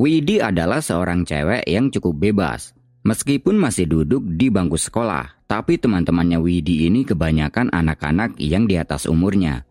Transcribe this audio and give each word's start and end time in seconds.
Widi 0.00 0.40
adalah 0.40 0.80
seorang 0.80 1.28
cewek 1.28 1.68
yang 1.68 1.92
cukup 1.92 2.16
bebas. 2.16 2.72
Meskipun 3.04 3.60
masih 3.60 3.84
duduk 3.84 4.24
di 4.32 4.48
bangku 4.48 4.80
sekolah, 4.80 5.44
tapi 5.44 5.76
teman-temannya 5.76 6.40
Widi 6.40 6.88
ini 6.88 7.04
kebanyakan 7.04 7.68
anak-anak 7.68 8.32
yang 8.40 8.64
di 8.64 8.80
atas 8.80 9.04
umurnya. 9.04 9.68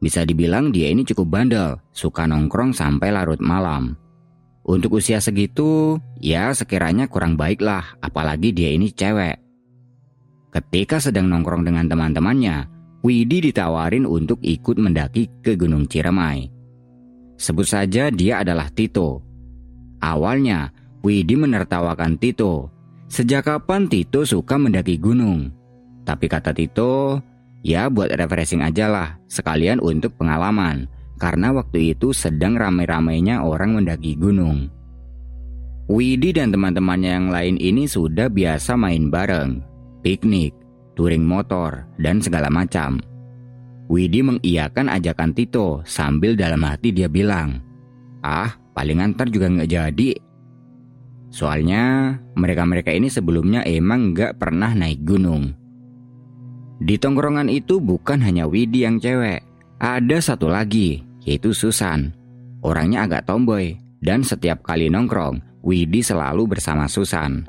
Bisa 0.00 0.24
dibilang 0.24 0.72
dia 0.72 0.88
ini 0.88 1.04
cukup 1.04 1.28
bandel, 1.28 1.76
suka 1.92 2.24
nongkrong 2.24 2.72
sampai 2.72 3.12
larut 3.12 3.36
malam. 3.44 4.00
Untuk 4.64 4.96
usia 4.96 5.20
segitu, 5.20 6.00
ya 6.24 6.56
sekiranya 6.56 7.04
kurang 7.04 7.36
baik 7.36 7.60
lah, 7.60 8.00
apalagi 8.00 8.56
dia 8.56 8.72
ini 8.72 8.88
cewek. 8.88 9.36
Ketika 10.56 11.04
sedang 11.04 11.28
nongkrong 11.28 11.68
dengan 11.68 11.84
teman-temannya, 11.84 12.64
Widi 13.04 13.52
ditawarin 13.52 14.08
untuk 14.08 14.40
ikut 14.40 14.80
mendaki 14.80 15.28
ke 15.44 15.52
Gunung 15.52 15.84
Ciremai. 15.84 16.48
Sebut 17.36 17.68
saja 17.68 18.08
dia 18.08 18.40
adalah 18.40 18.72
Tito, 18.72 19.25
Awalnya, 20.00 20.72
Widi 21.00 21.38
menertawakan 21.38 22.18
Tito. 22.18 22.68
Sejak 23.06 23.46
kapan 23.46 23.86
Tito 23.86 24.26
suka 24.26 24.58
mendaki 24.58 24.98
gunung? 24.98 25.54
Tapi 26.02 26.26
kata 26.26 26.50
Tito, 26.50 27.22
ya 27.62 27.86
buat 27.86 28.10
refreshing 28.10 28.62
aja 28.62 28.90
lah, 28.90 29.08
sekalian 29.30 29.78
untuk 29.78 30.18
pengalaman. 30.18 30.90
Karena 31.16 31.48
waktu 31.54 31.96
itu 31.96 32.12
sedang 32.12 32.60
ramai-ramainya 32.60 33.40
orang 33.40 33.80
mendaki 33.80 34.18
gunung. 34.18 34.68
Widi 35.86 36.34
dan 36.34 36.50
teman-temannya 36.50 37.10
yang 37.14 37.28
lain 37.30 37.56
ini 37.62 37.86
sudah 37.86 38.26
biasa 38.26 38.74
main 38.74 39.06
bareng, 39.06 39.62
piknik, 40.02 40.50
touring 40.98 41.22
motor, 41.22 41.86
dan 42.02 42.18
segala 42.18 42.50
macam. 42.50 42.98
Widi 43.86 44.26
mengiyakan 44.26 44.90
ajakan 44.90 45.30
Tito 45.30 45.86
sambil 45.86 46.34
dalam 46.34 46.58
hati 46.66 46.90
dia 46.90 47.06
bilang, 47.06 47.62
Ah, 48.18 48.58
paling 48.76 49.00
antar 49.00 49.32
juga 49.32 49.48
nggak 49.48 49.70
jadi. 49.72 50.10
Soalnya 51.32 52.14
mereka-mereka 52.36 52.92
ini 52.92 53.08
sebelumnya 53.08 53.64
emang 53.64 54.12
nggak 54.12 54.36
pernah 54.36 54.76
naik 54.76 55.00
gunung. 55.08 55.56
Di 56.76 57.00
tongkrongan 57.00 57.48
itu 57.48 57.80
bukan 57.80 58.20
hanya 58.20 58.44
Widi 58.44 58.84
yang 58.84 59.00
cewek, 59.00 59.40
ada 59.80 60.18
satu 60.20 60.52
lagi, 60.52 61.00
yaitu 61.24 61.56
Susan. 61.56 62.12
Orangnya 62.60 63.08
agak 63.08 63.24
tomboy, 63.24 63.72
dan 64.04 64.20
setiap 64.20 64.60
kali 64.60 64.92
nongkrong, 64.92 65.40
Widi 65.64 66.04
selalu 66.04 66.44
bersama 66.52 66.84
Susan. 66.84 67.48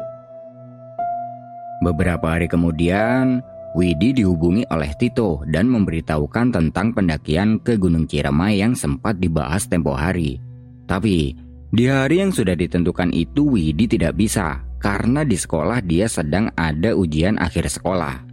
Beberapa 1.83 2.39
hari 2.39 2.47
kemudian, 2.47 3.43
Widi 3.75 4.15
dihubungi 4.15 4.65
oleh 4.71 4.89
Tito 4.97 5.43
dan 5.51 5.69
memberitahukan 5.69 6.55
tentang 6.55 6.95
pendakian 6.95 7.59
ke 7.61 7.77
Gunung 7.77 8.09
Ciremai 8.09 8.57
yang 8.57 8.73
sempat 8.73 9.19
dibahas 9.21 9.69
tempo 9.69 9.93
hari. 9.93 10.46
Tapi, 10.87 11.35
di 11.67 11.83
hari 11.91 12.23
yang 12.23 12.31
sudah 12.31 12.55
ditentukan 12.55 13.11
itu 13.11 13.43
Widi 13.43 13.91
tidak 13.91 14.15
bisa 14.15 14.63
karena 14.79 15.27
di 15.27 15.35
sekolah 15.35 15.83
dia 15.83 16.07
sedang 16.07 16.47
ada 16.55 16.95
ujian 16.95 17.35
akhir 17.35 17.67
sekolah. 17.67 18.23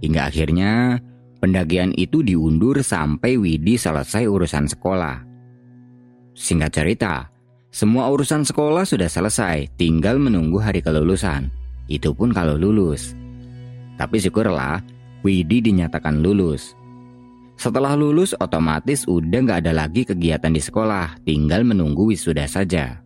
Hingga 0.00 0.32
akhirnya 0.32 0.96
pendakian 1.42 1.92
itu 2.00 2.24
diundur 2.24 2.80
sampai 2.80 3.36
Widi 3.36 3.76
selesai 3.76 4.24
urusan 4.24 4.72
sekolah. 4.72 5.20
Singkat 6.38 6.70
cerita, 6.70 7.14
semua 7.68 8.08
urusan 8.08 8.46
sekolah 8.46 8.86
sudah 8.86 9.10
selesai, 9.10 9.68
tinggal 9.76 10.16
menunggu 10.16 10.62
hari 10.62 10.80
kelulusan. 10.80 11.50
Itu 11.90 12.14
pun 12.14 12.30
kalau 12.30 12.54
lulus. 12.54 13.12
Tapi 13.98 14.22
syukurlah, 14.22 14.80
Widi 15.26 15.58
dinyatakan 15.58 16.22
lulus. 16.22 16.77
Setelah 17.58 17.98
lulus 17.98 18.38
otomatis 18.38 19.02
udah 19.10 19.42
nggak 19.42 19.66
ada 19.66 19.74
lagi 19.74 20.06
kegiatan 20.06 20.54
di 20.54 20.62
sekolah, 20.62 21.18
tinggal 21.26 21.66
menunggu 21.66 22.14
wisuda 22.14 22.46
saja. 22.46 23.02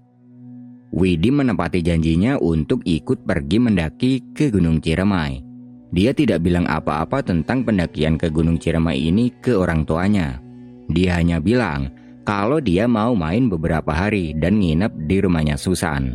Widi 0.92 1.32
menepati 1.32 1.80
janjinya 1.80 2.36
untuk 2.36 2.84
ikut 2.84 3.24
pergi 3.24 3.56
mendaki 3.56 4.12
ke 4.36 4.52
Gunung 4.52 4.84
Ciremai. 4.84 5.41
Dia 5.88 6.12
tidak 6.12 6.44
bilang 6.44 6.68
apa-apa 6.68 7.24
tentang 7.24 7.64
pendakian 7.64 8.20
ke 8.20 8.28
Gunung 8.28 8.60
Ciremai 8.60 9.00
ini 9.00 9.32
ke 9.41 9.56
orang 9.56 9.88
tuanya. 9.88 10.36
Dia 10.92 11.16
hanya 11.16 11.41
bilang 11.41 11.88
kalau 12.28 12.60
dia 12.60 12.84
mau 12.84 13.16
main 13.16 13.48
beberapa 13.48 13.88
hari 13.88 14.36
dan 14.36 14.60
nginep 14.60 15.08
di 15.08 15.16
rumahnya 15.24 15.56
Susan. 15.56 16.12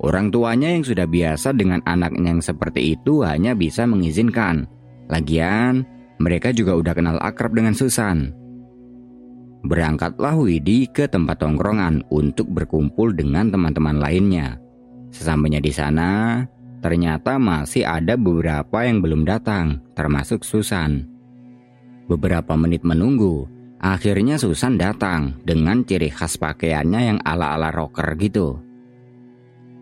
Orang 0.00 0.32
tuanya 0.32 0.72
yang 0.72 0.84
sudah 0.84 1.04
biasa 1.04 1.52
dengan 1.52 1.84
anaknya 1.84 2.40
yang 2.40 2.40
seperti 2.40 2.96
itu 2.96 3.20
hanya 3.20 3.52
bisa 3.52 3.84
mengizinkan. 3.84 4.64
Lagian, 5.12 5.84
mereka 6.18 6.54
juga 6.54 6.78
udah 6.78 6.94
kenal 6.94 7.16
akrab 7.18 7.54
dengan 7.54 7.74
Susan. 7.74 8.30
Berangkatlah 9.64 10.36
Widi 10.36 10.84
ke 10.92 11.08
tempat 11.08 11.40
tongkrongan 11.40 12.04
untuk 12.12 12.52
berkumpul 12.52 13.16
dengan 13.16 13.48
teman-teman 13.48 13.96
lainnya. 13.96 14.60
Sesampainya 15.08 15.64
di 15.64 15.72
sana, 15.72 16.44
ternyata 16.84 17.40
masih 17.40 17.88
ada 17.88 18.12
beberapa 18.20 18.84
yang 18.84 19.00
belum 19.00 19.24
datang, 19.24 19.80
termasuk 19.96 20.44
Susan. 20.44 21.08
Beberapa 22.04 22.52
menit 22.60 22.84
menunggu, 22.84 23.48
akhirnya 23.80 24.36
Susan 24.36 24.76
datang 24.76 25.40
dengan 25.48 25.80
ciri 25.80 26.12
khas 26.12 26.36
pakaiannya 26.36 27.00
yang 27.00 27.18
ala-ala 27.24 27.72
rocker 27.72 28.12
gitu. 28.20 28.60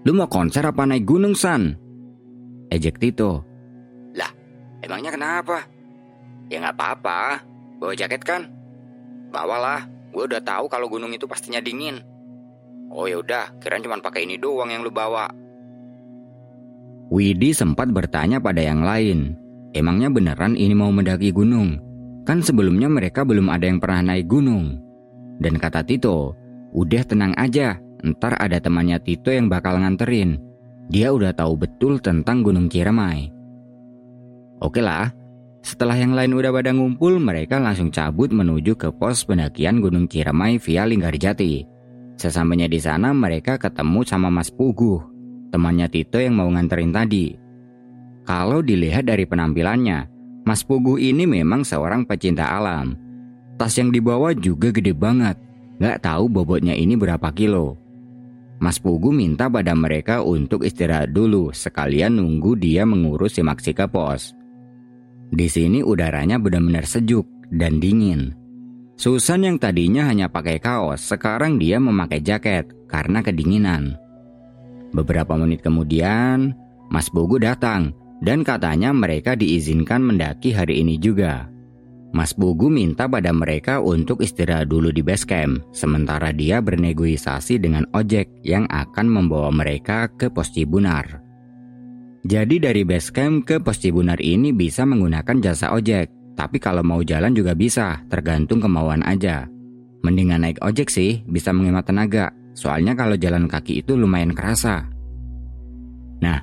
Lu 0.06 0.14
mau 0.14 0.31
konser 0.31 0.62
apa 0.62 0.87
naik 0.87 1.03
gunung, 1.03 1.34
San? 1.34 1.75
Ejek 2.70 3.03
Tito. 3.03 3.43
Lah, 4.14 4.31
emangnya 4.78 5.10
kenapa? 5.10 5.71
Ya 6.52 6.60
nggak 6.60 6.76
apa-apa, 6.76 7.40
bawa 7.80 7.96
jaket 7.96 8.20
kan? 8.28 8.52
Bawalah, 9.32 9.88
gue 10.12 10.28
udah 10.28 10.44
tahu 10.44 10.68
kalau 10.68 10.92
gunung 10.92 11.16
itu 11.16 11.24
pastinya 11.24 11.64
dingin. 11.64 12.04
Oh 12.92 13.08
ya 13.08 13.24
udah, 13.24 13.56
kirain 13.56 13.80
cuma 13.80 13.96
pakai 14.04 14.28
ini 14.28 14.36
doang 14.36 14.68
yang 14.68 14.84
lu 14.84 14.92
bawa. 14.92 15.32
Widi 17.08 17.56
sempat 17.56 17.88
bertanya 17.88 18.36
pada 18.36 18.60
yang 18.60 18.84
lain. 18.84 19.32
Emangnya 19.72 20.12
beneran 20.12 20.52
ini 20.52 20.76
mau 20.76 20.92
mendaki 20.92 21.32
gunung? 21.32 21.80
Kan 22.28 22.44
sebelumnya 22.44 22.92
mereka 22.92 23.24
belum 23.24 23.48
ada 23.48 23.64
yang 23.64 23.80
pernah 23.80 24.12
naik 24.12 24.28
gunung. 24.28 24.76
Dan 25.40 25.56
kata 25.56 25.80
Tito, 25.88 26.36
udah 26.76 27.02
tenang 27.08 27.32
aja, 27.40 27.80
ntar 28.04 28.36
ada 28.36 28.60
temannya 28.60 29.00
Tito 29.00 29.32
yang 29.32 29.48
bakal 29.48 29.80
nganterin. 29.80 30.36
Dia 30.92 31.16
udah 31.16 31.32
tahu 31.32 31.56
betul 31.56 31.96
tentang 32.04 32.44
Gunung 32.44 32.69
Ciremai. 32.69 33.32
Oke 34.60 34.84
lah, 34.84 35.08
setelah 35.62 35.94
yang 35.94 36.18
lain 36.18 36.34
udah 36.34 36.50
pada 36.50 36.74
ngumpul, 36.74 37.22
mereka 37.22 37.62
langsung 37.62 37.94
cabut 37.94 38.34
menuju 38.34 38.74
ke 38.74 38.90
pos 38.90 39.22
pendakian 39.22 39.78
Gunung 39.78 40.10
Ciremai 40.10 40.58
via 40.58 40.82
Linggarjati. 40.82 41.62
Sesampainya 42.19 42.66
di 42.66 42.82
sana, 42.82 43.14
mereka 43.14 43.56
ketemu 43.62 44.02
sama 44.02 44.26
Mas 44.26 44.50
Puguh, 44.50 44.98
temannya 45.54 45.87
Tito 45.87 46.19
yang 46.19 46.34
mau 46.34 46.50
nganterin 46.50 46.90
tadi. 46.90 47.38
Kalau 48.26 48.58
dilihat 48.58 49.06
dari 49.06 49.22
penampilannya, 49.22 50.10
Mas 50.42 50.66
Puguh 50.66 50.98
ini 50.98 51.31
memang 51.31 51.62
seorang 51.62 52.02
pecinta 52.10 52.50
alam. 52.50 52.98
Tas 53.54 53.78
yang 53.78 53.94
dibawa 53.94 54.34
juga 54.34 54.75
gede 54.75 54.90
banget, 54.90 55.38
gak 55.78 56.02
tahu 56.02 56.26
bobotnya 56.26 56.75
ini 56.75 56.98
berapa 56.98 57.31
kilo. 57.31 57.78
Mas 58.62 58.78
Pugu 58.78 59.10
minta 59.10 59.50
pada 59.50 59.75
mereka 59.75 60.22
untuk 60.22 60.62
istirahat 60.62 61.10
dulu 61.10 61.50
sekalian 61.50 62.19
nunggu 62.19 62.54
dia 62.54 62.87
mengurus 62.87 63.38
si 63.38 63.42
pos. 63.90 64.41
Di 65.32 65.49
sini 65.49 65.81
udaranya 65.81 66.37
benar-benar 66.37 66.84
sejuk 66.84 67.25
dan 67.49 67.81
dingin. 67.81 68.37
Susan 69.00 69.49
yang 69.49 69.56
tadinya 69.56 70.05
hanya 70.05 70.29
pakai 70.29 70.61
kaos, 70.61 71.00
sekarang 71.00 71.56
dia 71.56 71.81
memakai 71.81 72.20
jaket 72.20 72.69
karena 72.84 73.25
kedinginan. 73.25 73.96
Beberapa 74.93 75.32
menit 75.40 75.64
kemudian, 75.64 76.52
Mas 76.93 77.08
Bogu 77.08 77.40
datang 77.40 77.96
dan 78.20 78.44
katanya 78.44 78.93
mereka 78.93 79.32
diizinkan 79.32 80.05
mendaki 80.05 80.52
hari 80.52 80.84
ini 80.84 81.00
juga. 81.00 81.49
Mas 82.12 82.37
Bugu 82.37 82.69
minta 82.69 83.08
pada 83.08 83.32
mereka 83.32 83.81
untuk 83.81 84.20
istirahat 84.20 84.69
dulu 84.69 84.93
di 84.93 85.00
base 85.00 85.25
camp, 85.25 85.64
sementara 85.73 86.28
dia 86.28 86.61
bernegosiasi 86.61 87.56
dengan 87.56 87.88
ojek 87.96 88.28
yang 88.44 88.69
akan 88.69 89.08
membawa 89.08 89.49
mereka 89.49 90.12
ke 90.12 90.28
pos 90.28 90.52
Cibunar. 90.52 91.31
Jadi 92.22 92.62
dari 92.62 92.86
base 92.86 93.10
camp 93.10 93.42
ke 93.42 93.58
pos 93.58 93.82
Cibunar 93.82 94.22
ini 94.22 94.54
bisa 94.54 94.86
menggunakan 94.86 95.42
jasa 95.42 95.74
ojek, 95.74 96.06
tapi 96.38 96.62
kalau 96.62 96.86
mau 96.86 97.02
jalan 97.02 97.34
juga 97.34 97.58
bisa, 97.58 97.98
tergantung 98.06 98.62
kemauan 98.62 99.02
aja. 99.02 99.50
Mendingan 100.06 100.46
naik 100.46 100.62
ojek 100.62 100.86
sih, 100.86 101.26
bisa 101.26 101.50
menghemat 101.50 101.82
tenaga, 101.82 102.30
soalnya 102.54 102.94
kalau 102.94 103.19
jalan 103.19 103.50
kaki 103.50 103.82
itu 103.82 103.98
lumayan 103.98 104.30
kerasa. 104.38 104.86
Nah, 106.22 106.38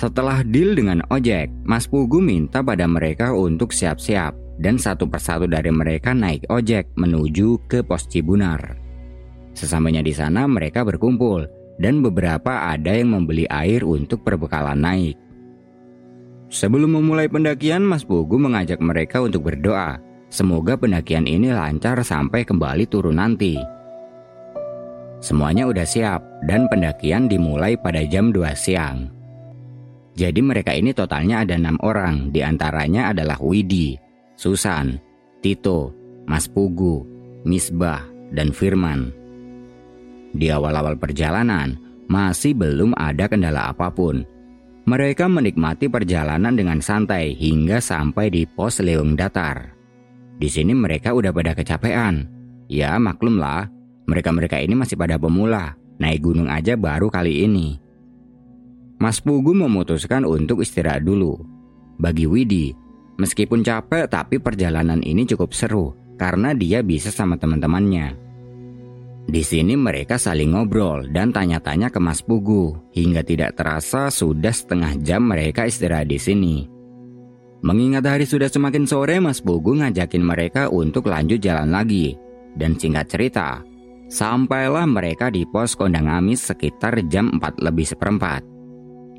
setelah 0.00 0.40
deal 0.48 0.72
dengan 0.72 1.04
ojek, 1.12 1.52
Mas 1.68 1.84
Pugu 1.84 2.24
minta 2.24 2.64
pada 2.64 2.88
mereka 2.88 3.36
untuk 3.36 3.76
siap-siap 3.76 4.32
dan 4.64 4.80
satu 4.80 5.04
persatu 5.04 5.44
dari 5.44 5.68
mereka 5.68 6.16
naik 6.16 6.48
ojek 6.48 6.88
menuju 6.96 7.68
ke 7.68 7.84
pos 7.84 8.08
Cibunar. 8.08 8.80
Sesampainya 9.52 10.00
di 10.00 10.16
sana 10.16 10.48
mereka 10.48 10.80
berkumpul 10.88 11.61
dan 11.80 12.04
beberapa 12.04 12.68
ada 12.72 12.92
yang 12.92 13.14
membeli 13.16 13.48
air 13.48 13.86
untuk 13.86 14.24
perbekalan 14.26 14.80
naik. 14.80 15.16
Sebelum 16.52 17.00
memulai 17.00 17.32
pendakian, 17.32 17.80
Mas 17.80 18.04
Pugu 18.04 18.36
mengajak 18.36 18.76
mereka 18.84 19.24
untuk 19.24 19.48
berdoa. 19.48 19.96
Semoga 20.28 20.76
pendakian 20.76 21.24
ini 21.24 21.48
lancar 21.48 22.00
sampai 22.04 22.44
kembali 22.44 22.84
turun 22.88 23.16
nanti. 23.16 23.56
Semuanya 25.22 25.64
udah 25.70 25.86
siap 25.86 26.20
dan 26.44 26.68
pendakian 26.68 27.30
dimulai 27.30 27.78
pada 27.78 28.04
jam 28.04 28.34
2 28.34 28.52
siang. 28.52 29.08
Jadi 30.12 30.40
mereka 30.44 30.76
ini 30.76 30.92
totalnya 30.92 31.40
ada 31.40 31.56
enam 31.56 31.80
orang, 31.80 32.28
di 32.28 32.44
antaranya 32.44 33.16
adalah 33.16 33.40
Widi, 33.40 33.96
Susan, 34.36 35.00
Tito, 35.40 35.94
Mas 36.28 36.44
Pugu, 36.44 37.06
Misbah, 37.48 38.04
dan 38.28 38.52
Firman. 38.52 39.21
Di 40.32 40.48
awal-awal 40.48 40.96
perjalanan, 40.96 41.76
masih 42.08 42.56
belum 42.56 42.96
ada 42.96 43.28
kendala 43.28 43.72
apa 43.72 43.92
pun. 43.92 44.24
Mereka 44.82 45.30
menikmati 45.30 45.86
perjalanan 45.86 46.58
dengan 46.58 46.82
santai 46.82 47.38
hingga 47.38 47.78
sampai 47.78 48.32
di 48.32 48.42
pos 48.48 48.82
Leung 48.82 49.14
Datar. 49.14 49.70
Di 50.36 50.48
sini 50.50 50.74
mereka 50.74 51.14
udah 51.14 51.30
pada 51.30 51.54
kecapean. 51.54 52.26
Ya 52.66 52.98
maklumlah, 52.98 53.70
mereka-mereka 54.10 54.58
ini 54.58 54.74
masih 54.74 54.98
pada 54.98 55.20
pemula, 55.20 55.78
naik 56.02 56.26
gunung 56.26 56.50
aja 56.50 56.74
baru 56.74 57.12
kali 57.12 57.46
ini. 57.46 57.78
Mas 58.98 59.22
Pugu 59.22 59.54
memutuskan 59.54 60.26
untuk 60.26 60.66
istirahat 60.66 61.06
dulu. 61.06 61.38
Bagi 62.02 62.26
Widi, 62.26 62.74
Meskipun 63.20 63.60
capek, 63.60 64.08
tapi 64.08 64.40
perjalanan 64.40 64.98
ini 65.04 65.28
cukup 65.28 65.52
seru 65.52 65.92
karena 66.16 66.56
dia 66.56 66.80
bisa 66.80 67.12
sama 67.12 67.36
teman-temannya. 67.36 68.31
Di 69.22 69.42
sini 69.46 69.78
mereka 69.78 70.18
saling 70.18 70.50
ngobrol 70.50 71.06
dan 71.14 71.30
tanya-tanya 71.30 71.94
ke 71.94 72.02
Mas 72.02 72.18
Pugu 72.26 72.74
hingga 72.90 73.22
tidak 73.22 73.54
terasa 73.54 74.10
sudah 74.10 74.50
setengah 74.50 74.98
jam 74.98 75.30
mereka 75.30 75.62
istirahat 75.62 76.10
di 76.10 76.18
sini. 76.18 76.56
Mengingat 77.62 78.02
hari 78.02 78.26
sudah 78.26 78.50
semakin 78.50 78.82
sore, 78.90 79.22
Mas 79.22 79.38
Pugu 79.38 79.78
ngajakin 79.78 80.26
mereka 80.26 80.66
untuk 80.66 81.06
lanjut 81.06 81.38
jalan 81.38 81.70
lagi. 81.70 82.18
Dan 82.58 82.74
singkat 82.74 83.06
cerita, 83.06 83.62
sampailah 84.10 84.84
mereka 84.90 85.30
di 85.30 85.46
pos 85.46 85.78
Kondang 85.78 86.10
Amis 86.10 86.42
sekitar 86.42 86.98
jam 87.06 87.30
4 87.38 87.62
lebih 87.62 87.86
seperempat. 87.86 88.42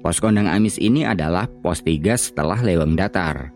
Pos 0.04 0.20
Kondang 0.20 0.52
Amis 0.52 0.76
ini 0.84 1.08
adalah 1.08 1.48
pos 1.48 1.80
3 1.80 2.20
setelah 2.20 2.60
Leweng 2.60 3.00
Datar. 3.00 3.56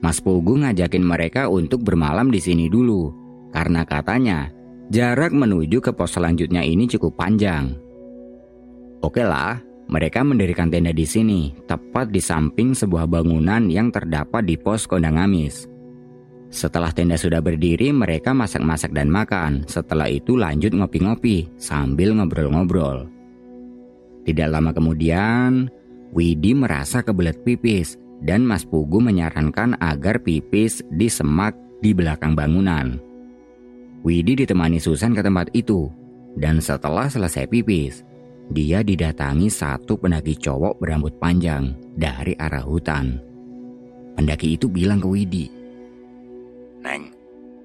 Mas 0.00 0.24
Pugu 0.24 0.56
ngajakin 0.56 1.04
mereka 1.04 1.52
untuk 1.52 1.84
bermalam 1.84 2.32
di 2.32 2.40
sini 2.40 2.72
dulu, 2.72 3.12
karena 3.52 3.84
katanya 3.84 4.48
jarak 4.90 5.32
menuju 5.32 5.80
ke 5.80 5.92
pos 5.92 6.16
selanjutnya 6.16 6.64
ini 6.64 6.84
cukup 6.90 7.16
panjang. 7.16 7.76
Oke 9.04 9.20
lah, 9.20 9.60
mereka 9.88 10.24
mendirikan 10.24 10.72
tenda 10.72 10.90
di 10.90 11.04
sini, 11.04 11.52
tepat 11.68 12.08
di 12.08 12.20
samping 12.20 12.72
sebuah 12.72 13.04
bangunan 13.04 13.68
yang 13.68 13.92
terdapat 13.92 14.48
di 14.48 14.56
pos 14.56 14.88
Kondang 14.88 15.20
Amis. 15.20 15.68
Setelah 16.48 16.94
tenda 16.94 17.18
sudah 17.18 17.42
berdiri, 17.42 17.90
mereka 17.90 18.30
masak-masak 18.30 18.94
dan 18.94 19.10
makan. 19.10 19.66
Setelah 19.66 20.06
itu 20.06 20.38
lanjut 20.38 20.70
ngopi-ngopi 20.70 21.50
sambil 21.58 22.14
ngobrol-ngobrol. 22.14 23.10
Tidak 24.24 24.48
lama 24.48 24.72
kemudian, 24.72 25.68
Widi 26.14 26.54
merasa 26.56 27.02
kebelet 27.02 27.42
pipis 27.42 27.98
dan 28.22 28.46
Mas 28.46 28.64
Pugu 28.64 29.02
menyarankan 29.02 29.76
agar 29.82 30.22
pipis 30.22 30.80
di 30.94 31.10
semak 31.10 31.52
di 31.84 31.92
belakang 31.92 32.32
bangunan. 32.32 33.13
Widi 34.04 34.36
ditemani 34.44 34.76
Susan 34.76 35.16
ke 35.16 35.24
tempat 35.24 35.48
itu, 35.56 35.88
dan 36.36 36.60
setelah 36.60 37.08
selesai 37.08 37.48
pipis, 37.48 38.04
dia 38.52 38.84
didatangi 38.84 39.48
satu 39.48 39.96
pendaki 39.96 40.36
cowok 40.36 40.76
berambut 40.76 41.16
panjang 41.16 41.72
dari 41.96 42.36
arah 42.36 42.60
hutan. 42.60 43.16
Pendaki 44.14 44.60
itu 44.60 44.68
bilang 44.68 45.00
ke 45.00 45.08
Widi, 45.08 45.46
Neng, 46.84 47.08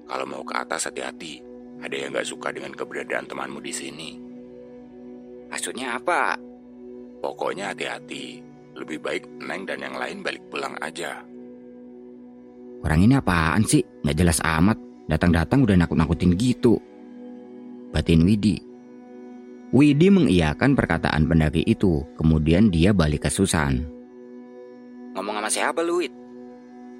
kalau 0.08 0.24
mau 0.24 0.40
ke 0.40 0.56
atas 0.56 0.88
hati-hati. 0.88 1.44
Ada 1.80 1.96
yang 1.96 2.12
gak 2.12 2.28
suka 2.28 2.52
dengan 2.52 2.76
keberadaan 2.76 3.24
temanmu 3.24 3.60
di 3.60 3.72
sini. 3.72 4.10
Maksudnya 5.48 5.96
apa? 5.96 6.36
Pokoknya 7.20 7.72
hati-hati. 7.72 8.40
Lebih 8.76 8.98
baik 9.00 9.24
Neng 9.44 9.68
dan 9.68 9.80
yang 9.80 9.96
lain 9.96 10.24
balik 10.24 10.40
pulang 10.48 10.76
aja. 10.80 11.20
Orang 12.80 13.04
ini 13.04 13.16
apaan 13.16 13.64
sih? 13.64 13.84
Nggak 14.04 14.16
jelas 14.16 14.40
amat. 14.40 14.89
Datang-datang 15.10 15.66
udah 15.66 15.74
nakut-nakutin 15.74 16.38
gitu. 16.38 16.78
Batin 17.90 18.22
Widi. 18.22 18.62
Widi 19.74 20.06
mengiyakan 20.06 20.78
perkataan 20.78 21.26
pendaki 21.26 21.66
itu. 21.66 22.06
Kemudian 22.14 22.70
dia 22.70 22.94
balik 22.94 23.26
ke 23.26 23.30
Susan. 23.30 23.82
Ngomong 25.18 25.42
sama 25.42 25.50
siapa 25.50 25.82
lu, 25.82 25.98
Wid? 25.98 26.14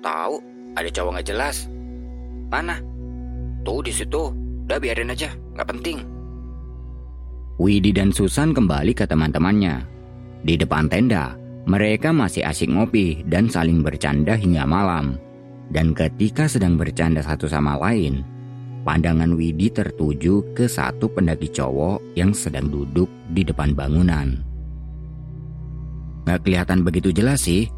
Tahu, 0.02 0.34
ada 0.74 0.90
cowok 0.90 1.10
nggak 1.14 1.28
jelas. 1.30 1.70
Mana? 2.50 2.82
Tuh 3.62 3.78
di 3.86 3.94
situ. 3.94 4.34
Udah 4.66 4.82
biarin 4.82 5.14
aja, 5.14 5.30
nggak 5.54 5.70
penting. 5.70 5.98
Widi 7.62 7.94
dan 7.94 8.10
Susan 8.10 8.50
kembali 8.50 8.90
ke 8.90 9.06
teman-temannya. 9.06 9.86
Di 10.42 10.58
depan 10.58 10.90
tenda, 10.90 11.38
mereka 11.68 12.10
masih 12.10 12.42
asik 12.42 12.72
ngopi 12.72 13.22
dan 13.28 13.46
saling 13.46 13.84
bercanda 13.84 14.34
hingga 14.34 14.66
malam. 14.66 15.20
Dan 15.70 15.94
ketika 15.94 16.50
sedang 16.50 16.74
bercanda 16.74 17.22
satu 17.22 17.46
sama 17.46 17.78
lain, 17.78 18.26
pandangan 18.82 19.30
Widi 19.38 19.70
tertuju 19.70 20.42
ke 20.50 20.66
satu 20.66 21.06
pendaki 21.06 21.46
cowok 21.46 22.18
yang 22.18 22.34
sedang 22.34 22.66
duduk 22.66 23.06
di 23.30 23.46
depan 23.46 23.78
bangunan. 23.78 24.34
Gak 26.26 26.42
kelihatan 26.42 26.82
begitu 26.82 27.14
jelas 27.14 27.46
sih, 27.46 27.70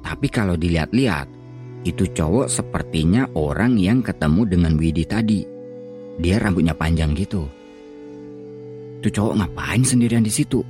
tapi 0.00 0.32
kalau 0.32 0.56
dilihat-lihat, 0.56 1.28
itu 1.84 2.08
cowok 2.16 2.48
sepertinya 2.48 3.28
orang 3.36 3.76
yang 3.76 4.00
ketemu 4.00 4.48
dengan 4.48 4.72
Widi 4.80 5.04
tadi. 5.04 5.44
Dia 6.16 6.40
rambutnya 6.40 6.72
panjang 6.72 7.12
gitu. 7.12 7.44
Itu 9.04 9.08
cowok 9.12 9.36
ngapain 9.36 9.84
sendirian 9.84 10.24
di 10.24 10.32
situ? 10.32 10.64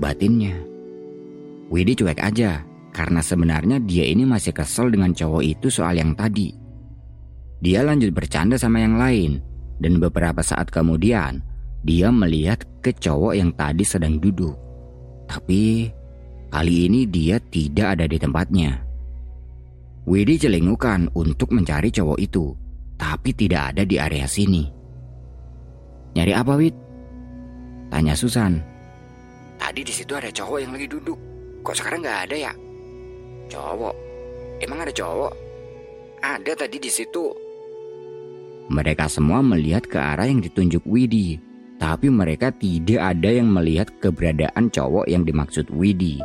Batinnya, 0.00 0.56
Widi 1.68 1.92
cuek 1.92 2.16
aja, 2.16 2.64
karena 2.90 3.22
sebenarnya 3.22 3.78
dia 3.82 4.06
ini 4.06 4.26
masih 4.26 4.54
kesel 4.54 4.90
dengan 4.90 5.14
cowok 5.14 5.42
itu 5.42 5.70
soal 5.70 5.98
yang 5.98 6.14
tadi. 6.14 6.54
Dia 7.60 7.84
lanjut 7.84 8.10
bercanda 8.16 8.56
sama 8.56 8.80
yang 8.82 8.96
lain, 8.96 9.40
dan 9.78 10.00
beberapa 10.00 10.40
saat 10.40 10.72
kemudian, 10.72 11.44
dia 11.84 12.08
melihat 12.08 12.64
ke 12.80 12.92
cowok 12.92 13.32
yang 13.36 13.50
tadi 13.52 13.84
sedang 13.84 14.16
duduk. 14.20 14.56
Tapi, 15.28 15.88
kali 16.48 16.74
ini 16.88 17.06
dia 17.06 17.38
tidak 17.38 17.96
ada 17.98 18.04
di 18.08 18.16
tempatnya. 18.16 18.80
Widi 20.08 20.40
celingukan 20.40 21.12
untuk 21.12 21.52
mencari 21.52 21.92
cowok 21.92 22.18
itu, 22.18 22.56
tapi 22.96 23.30
tidak 23.36 23.76
ada 23.76 23.82
di 23.84 24.00
area 24.00 24.24
sini. 24.24 24.64
Nyari 26.16 26.32
apa, 26.34 26.52
Wid? 26.56 26.74
Tanya 27.92 28.16
Susan. 28.16 28.58
Tadi 29.60 29.84
di 29.84 29.92
situ 29.92 30.16
ada 30.16 30.32
cowok 30.32 30.58
yang 30.64 30.72
lagi 30.72 30.88
duduk. 30.88 31.18
Kok 31.60 31.76
sekarang 31.76 32.00
nggak 32.00 32.20
ada 32.26 32.36
ya? 32.48 32.52
Cowok? 33.50 33.94
Emang 34.62 34.78
ada 34.86 34.94
cowok? 34.94 35.34
Ada 36.22 36.52
tadi 36.54 36.78
di 36.78 36.86
situ. 36.86 37.34
Mereka 38.70 39.10
semua 39.10 39.42
melihat 39.42 39.82
ke 39.90 39.98
arah 39.98 40.30
yang 40.30 40.38
ditunjuk 40.38 40.86
Widi, 40.86 41.42
tapi 41.82 42.06
mereka 42.06 42.54
tidak 42.54 43.02
ada 43.02 43.30
yang 43.34 43.50
melihat 43.50 43.90
keberadaan 43.98 44.70
cowok 44.70 45.10
yang 45.10 45.26
dimaksud 45.26 45.66
Widi. 45.74 46.22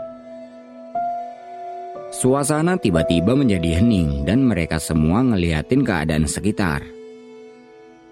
Suasana 2.14 2.78
tiba-tiba 2.78 3.34
menjadi 3.34 3.82
hening 3.82 4.24
dan 4.24 4.46
mereka 4.46 4.78
semua 4.78 5.26
ngeliatin 5.26 5.82
keadaan 5.82 6.30
sekitar. 6.30 6.86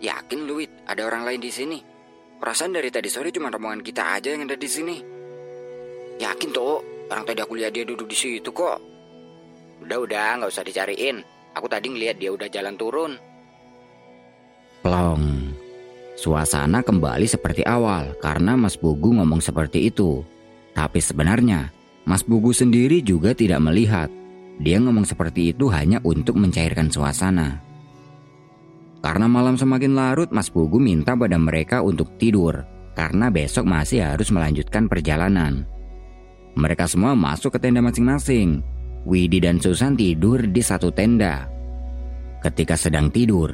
Yakin 0.02 0.50
Luit 0.50 0.74
ada 0.90 1.06
orang 1.08 1.24
lain 1.24 1.40
di 1.40 1.54
sini? 1.54 1.80
Perasaan 2.42 2.76
dari 2.76 2.92
tadi 2.92 3.08
sore 3.08 3.32
cuma 3.32 3.48
rombongan 3.48 3.86
kita 3.86 4.20
aja 4.20 4.34
yang 4.34 4.50
ada 4.50 4.60
di 4.60 4.68
sini. 4.68 4.98
Yakin 6.20 6.50
tuh, 6.52 6.94
Orang 7.14 7.30
tadi 7.30 7.40
aku 7.44 7.54
lihat 7.60 7.76
dia 7.76 7.84
duduk 7.84 8.08
di 8.08 8.18
situ 8.18 8.50
kok. 8.50 8.93
Udah 9.84 10.00
udah 10.00 10.28
nggak 10.40 10.52
usah 10.52 10.64
dicariin. 10.64 11.20
Aku 11.60 11.68
tadi 11.68 11.92
ngeliat 11.92 12.16
dia 12.16 12.32
udah 12.32 12.48
jalan 12.48 12.80
turun. 12.80 13.20
Plong. 14.80 15.52
Suasana 16.16 16.80
kembali 16.80 17.28
seperti 17.28 17.68
awal 17.68 18.16
karena 18.24 18.56
Mas 18.56 18.80
Bugu 18.80 19.12
ngomong 19.12 19.44
seperti 19.44 19.92
itu. 19.92 20.24
Tapi 20.72 21.04
sebenarnya 21.04 21.68
Mas 22.08 22.24
Bugu 22.24 22.56
sendiri 22.56 23.04
juga 23.04 23.36
tidak 23.36 23.60
melihat. 23.60 24.08
Dia 24.64 24.80
ngomong 24.80 25.04
seperti 25.04 25.52
itu 25.52 25.68
hanya 25.68 26.00
untuk 26.08 26.40
mencairkan 26.40 26.88
suasana. 26.88 27.60
Karena 29.04 29.28
malam 29.28 29.60
semakin 29.60 30.00
larut, 30.00 30.32
Mas 30.32 30.48
Bugu 30.48 30.80
minta 30.80 31.12
pada 31.12 31.36
mereka 31.36 31.84
untuk 31.84 32.16
tidur 32.16 32.64
karena 32.96 33.28
besok 33.28 33.68
masih 33.68 34.00
harus 34.06 34.32
melanjutkan 34.32 34.88
perjalanan. 34.88 35.68
Mereka 36.54 36.86
semua 36.86 37.18
masuk 37.18 37.58
ke 37.58 37.60
tenda 37.60 37.82
masing-masing. 37.82 38.73
Widi 39.04 39.44
dan 39.44 39.60
Susan 39.60 40.00
tidur 40.00 40.40
di 40.40 40.64
satu 40.64 40.88
tenda. 40.92 41.48
Ketika 42.40 42.80
sedang 42.80 43.12
tidur, 43.12 43.52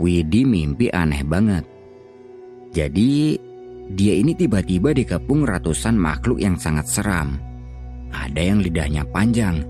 Widi 0.00 0.44
mimpi 0.44 0.88
aneh 0.92 1.24
banget. 1.24 1.64
Jadi, 2.72 3.36
dia 3.92 4.14
ini 4.16 4.32
tiba-tiba 4.36 4.92
dikepung 4.92 5.44
ratusan 5.44 5.96
makhluk 5.96 6.40
yang 6.40 6.56
sangat 6.56 6.88
seram. 6.88 7.40
Ada 8.12 8.40
yang 8.40 8.60
lidahnya 8.64 9.04
panjang, 9.08 9.64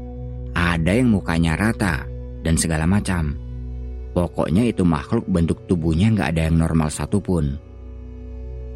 ada 0.54 0.90
yang 0.94 1.14
mukanya 1.14 1.58
rata, 1.58 2.06
dan 2.42 2.54
segala 2.54 2.86
macam. 2.86 3.34
Pokoknya 4.16 4.64
itu 4.70 4.86
makhluk 4.86 5.28
bentuk 5.28 5.60
tubuhnya 5.68 6.08
nggak 6.14 6.28
ada 6.32 6.42
yang 6.48 6.56
normal 6.62 6.88
satupun. 6.88 7.60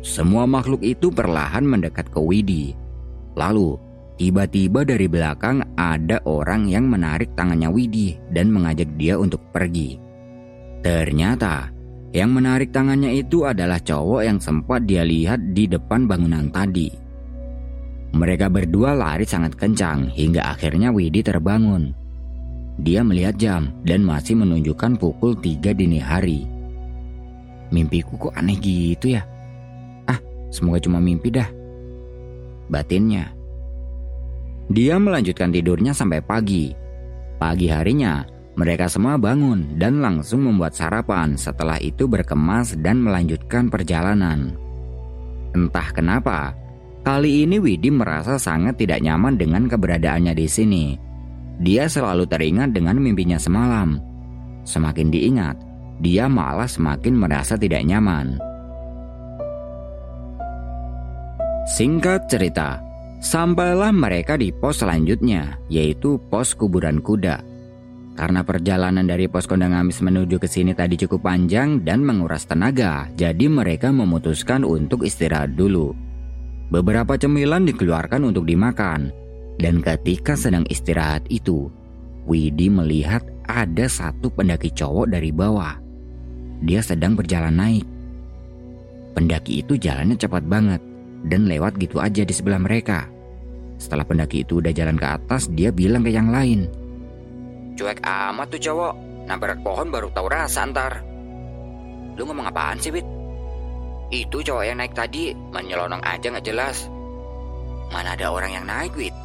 Semua 0.04 0.45
makhluk 0.45 0.85
itu 0.85 1.09
perlahan 1.09 1.64
mendekat 1.64 2.09
ke 2.12 2.21
Widi. 2.21 2.76
Lalu, 3.37 3.76
tiba-tiba 4.20 4.84
dari 4.84 5.08
belakang 5.08 5.64
ada 5.80 6.20
orang 6.28 6.68
yang 6.68 6.84
menarik 6.92 7.32
tangannya 7.32 7.72
Widi 7.72 8.20
dan 8.28 8.52
mengajak 8.52 8.92
dia 9.00 9.16
untuk 9.16 9.40
pergi. 9.48 9.96
Ternyata, 10.84 11.72
yang 12.12 12.36
menarik 12.36 12.68
tangannya 12.68 13.16
itu 13.16 13.48
adalah 13.48 13.80
cowok 13.80 14.20
yang 14.20 14.36
sempat 14.36 14.84
dia 14.84 15.08
lihat 15.08 15.56
di 15.56 15.64
depan 15.64 16.04
bangunan 16.04 16.52
tadi. 16.52 16.92
Mereka 18.12 18.52
berdua 18.52 18.92
lari 18.92 19.24
sangat 19.24 19.56
kencang 19.56 20.12
hingga 20.12 20.52
akhirnya 20.52 20.92
Widi 20.92 21.24
terbangun. 21.24 21.96
Dia 22.76 23.00
melihat 23.00 23.40
jam 23.40 23.72
dan 23.88 24.04
masih 24.04 24.36
menunjukkan 24.36 25.00
pukul 25.00 25.32
3 25.32 25.72
dini 25.72 25.96
hari. 25.96 26.44
Mimpiku 27.72 28.28
kok 28.28 28.36
aneh 28.36 28.58
gitu 28.60 29.16
ya? 29.16 29.24
Ah, 30.04 30.20
semoga 30.52 30.82
cuma 30.82 31.00
mimpi 31.00 31.32
dah. 31.32 31.48
Batinnya. 32.68 33.39
Dia 34.70 35.02
melanjutkan 35.02 35.50
tidurnya 35.50 35.90
sampai 35.90 36.22
pagi. 36.22 36.70
Pagi 37.42 37.66
harinya, 37.66 38.22
mereka 38.54 38.86
semua 38.86 39.18
bangun 39.18 39.74
dan 39.74 39.98
langsung 39.98 40.46
membuat 40.46 40.78
sarapan 40.78 41.34
setelah 41.34 41.74
itu 41.82 42.06
berkemas 42.06 42.78
dan 42.78 43.02
melanjutkan 43.02 43.66
perjalanan. 43.66 44.54
Entah 45.58 45.90
kenapa, 45.90 46.54
kali 47.02 47.42
ini 47.42 47.58
Widi 47.58 47.90
merasa 47.90 48.38
sangat 48.38 48.78
tidak 48.78 49.02
nyaman 49.02 49.34
dengan 49.34 49.66
keberadaannya 49.66 50.38
di 50.38 50.46
sini. 50.46 50.86
Dia 51.58 51.90
selalu 51.90 52.30
teringat 52.30 52.70
dengan 52.70 52.94
mimpinya 53.02 53.42
semalam. 53.42 53.98
Semakin 54.62 55.10
diingat, 55.10 55.58
dia 55.98 56.30
malah 56.30 56.70
semakin 56.70 57.18
merasa 57.18 57.58
tidak 57.58 57.82
nyaman. 57.82 58.38
Singkat 61.66 62.30
cerita, 62.30 62.89
sampailah 63.20 63.92
mereka 63.92 64.34
di 64.40 64.50
pos 64.50 64.80
selanjutnya, 64.80 65.60
yaitu 65.68 66.16
pos 66.32 66.56
kuburan 66.56 66.98
kuda. 67.04 67.44
Karena 68.18 68.44
perjalanan 68.44 69.06
dari 69.06 69.30
pos 69.30 69.46
kondang 69.46 69.72
amis 69.72 70.02
menuju 70.02 70.40
ke 70.40 70.48
sini 70.50 70.74
tadi 70.74 70.98
cukup 70.98 71.24
panjang 71.24 71.80
dan 71.84 72.02
menguras 72.02 72.44
tenaga, 72.44 73.08
jadi 73.14 73.46
mereka 73.46 73.92
memutuskan 73.94 74.66
untuk 74.66 75.06
istirahat 75.06 75.54
dulu. 75.54 75.94
Beberapa 76.72 77.16
cemilan 77.16 77.64
dikeluarkan 77.68 78.26
untuk 78.26 78.44
dimakan, 78.44 79.12
dan 79.60 79.84
ketika 79.84 80.34
sedang 80.34 80.64
istirahat 80.68 81.24
itu, 81.28 81.70
Widi 82.28 82.68
melihat 82.68 83.24
ada 83.48 83.88
satu 83.88 84.28
pendaki 84.28 84.72
cowok 84.72 85.12
dari 85.12 85.32
bawah. 85.32 85.76
Dia 86.60 86.84
sedang 86.84 87.16
berjalan 87.16 87.56
naik. 87.56 87.86
Pendaki 89.16 89.64
itu 89.64 89.74
jalannya 89.80 90.14
cepat 90.14 90.44
banget 90.46 90.89
dan 91.26 91.48
lewat 91.48 91.76
gitu 91.80 92.00
aja 92.00 92.24
di 92.24 92.34
sebelah 92.34 92.60
mereka. 92.60 93.08
Setelah 93.80 94.04
pendaki 94.04 94.44
itu 94.44 94.60
udah 94.60 94.72
jalan 94.72 95.00
ke 95.00 95.06
atas, 95.08 95.48
dia 95.52 95.72
bilang 95.72 96.04
ke 96.04 96.12
yang 96.12 96.28
lain, 96.28 96.68
Cuek 97.80 98.04
amat 98.04 98.52
tuh 98.52 98.60
cowok. 98.60 98.94
Nabrak 99.24 99.64
pohon 99.64 99.88
baru 99.88 100.12
tahu 100.12 100.28
rasa 100.28 100.68
antar. 100.68 101.00
Lu 102.12 102.28
ngomong 102.28 102.52
apaan 102.52 102.76
sih, 102.76 102.92
Wit? 102.92 103.08
Itu 104.12 104.44
cowok 104.44 104.68
yang 104.68 104.84
naik 104.84 104.92
tadi 104.92 105.32
menyelonong 105.32 106.04
aja 106.04 106.28
nggak 106.28 106.44
jelas. 106.44 106.92
Mana 107.88 108.12
ada 108.12 108.36
orang 108.36 108.52
yang 108.52 108.68
naik, 108.68 108.92
Wit? 109.00 109.16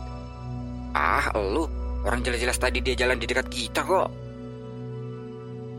Ah, 0.96 1.28
lu. 1.36 1.68
Orang 2.08 2.24
jelas-jelas 2.24 2.56
tadi 2.56 2.80
dia 2.80 2.96
jalan 2.96 3.20
di 3.20 3.28
dekat 3.28 3.52
kita 3.52 3.84
kok. 3.84 4.08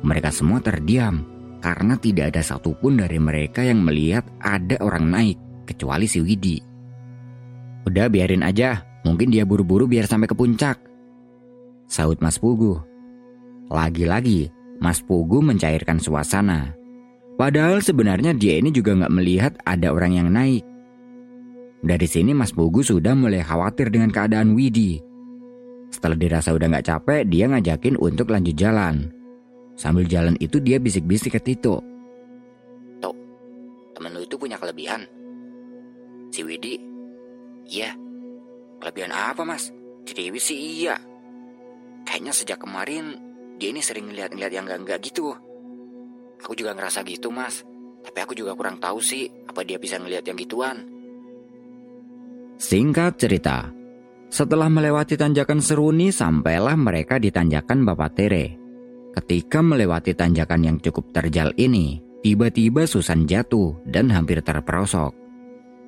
Mereka 0.05 0.29
semua 0.29 0.61
terdiam 0.61 1.25
karena 1.65 1.97
tidak 1.97 2.37
ada 2.37 2.45
satupun 2.45 3.01
dari 3.01 3.17
mereka 3.17 3.65
yang 3.65 3.81
melihat 3.81 4.29
ada 4.45 4.77
orang 4.85 5.07
naik 5.09 5.39
kecuali 5.67 6.07
si 6.07 6.23
Widi. 6.23 6.63
Udah 7.87 8.07
biarin 8.07 8.47
aja, 8.47 8.83
mungkin 9.03 9.35
dia 9.35 9.43
buru-buru 9.43 9.91
biar 9.91 10.07
sampai 10.07 10.31
ke 10.31 10.35
puncak. 10.39 10.79
Saud 11.87 12.19
Mas 12.19 12.39
Pugu. 12.39 12.83
Lagi-lagi, 13.71 14.51
Mas 14.79 15.03
Pugu 15.03 15.43
mencairkan 15.43 15.99
suasana. 15.99 16.75
Padahal 17.37 17.85
sebenarnya 17.85 18.33
dia 18.33 18.59
ini 18.59 18.73
juga 18.73 18.97
nggak 18.97 19.15
melihat 19.15 19.53
ada 19.63 19.93
orang 19.93 20.13
yang 20.17 20.29
naik. 20.33 20.65
Dari 21.87 22.09
sini 22.09 22.35
Mas 22.35 22.51
Pugu 22.51 22.83
sudah 22.83 23.15
mulai 23.15 23.45
khawatir 23.45 23.93
dengan 23.93 24.11
keadaan 24.11 24.57
Widi. 24.57 24.99
Setelah 25.93 26.19
dirasa 26.19 26.51
udah 26.51 26.67
nggak 26.67 26.87
capek, 26.91 27.23
dia 27.29 27.47
ngajakin 27.47 27.95
untuk 28.01 28.35
lanjut 28.35 28.57
jalan. 28.59 29.13
Sambil 29.77 30.09
jalan 30.09 30.35
itu 30.41 30.59
dia 30.59 30.81
bisik-bisik 30.81 31.37
ke 31.37 31.41
Tito. 31.41 31.85
Tok, 32.99 33.17
temen 33.95 34.11
lu 34.17 34.25
itu 34.25 34.35
punya 34.41 34.57
kelebihan. 34.57 35.05
Si 36.31 36.41
Widi, 36.45 36.81
iya. 37.69 37.95
Kelebihan 38.81 39.13
apa 39.13 39.43
mas? 39.43 39.73
Si 40.07 40.13
Dewi 40.15 40.39
sih 40.39 40.59
iya. 40.85 41.01
Kayaknya 42.07 42.33
sejak 42.33 42.59
kemarin 42.63 43.19
dia 43.59 43.73
ini 43.73 43.83
sering 43.83 44.13
ngeliat-ngeliat 44.13 44.53
yang 44.53 44.65
enggak-enggak 44.69 45.03
gitu. 45.03 45.35
Aku 46.45 46.53
juga 46.55 46.77
ngerasa 46.77 47.03
gitu 47.03 47.35
mas. 47.35 47.67
Tapi 48.07 48.19
aku 48.23 48.39
juga 48.39 48.55
kurang 48.55 48.79
tahu 48.79 49.03
sih 49.03 49.27
apa 49.51 49.67
dia 49.67 49.83
bisa 49.83 49.99
ngeliat 49.99 50.23
yang 50.23 50.39
gituan. 50.39 50.87
Singkat 52.57 53.19
cerita, 53.19 53.69
setelah 54.31 54.71
melewati 54.71 55.19
tanjakan 55.19 55.59
Seruni 55.59 56.15
sampailah 56.15 56.79
mereka 56.79 57.19
di 57.19 57.35
tanjakan 57.35 57.83
Bapak 57.83 58.11
Tere. 58.15 58.47
Ketika 59.17 59.65
melewati 59.65 60.15
tanjakan 60.15 60.61
yang 60.63 60.77
cukup 60.79 61.11
terjal 61.11 61.51
ini, 61.59 61.99
tiba-tiba 62.23 62.87
Susan 62.87 63.27
jatuh 63.27 63.75
dan 63.89 64.13
hampir 64.13 64.39
terperosok. 64.45 65.26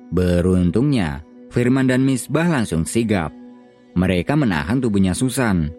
Beruntungnya, 0.09 1.21
Firman 1.53 1.85
dan 1.85 2.01
Misbah 2.01 2.49
langsung 2.49 2.85
sigap. 2.85 3.29
Mereka 3.93 4.33
menahan 4.33 4.81
tubuhnya 4.81 5.13
Susan. 5.13 5.69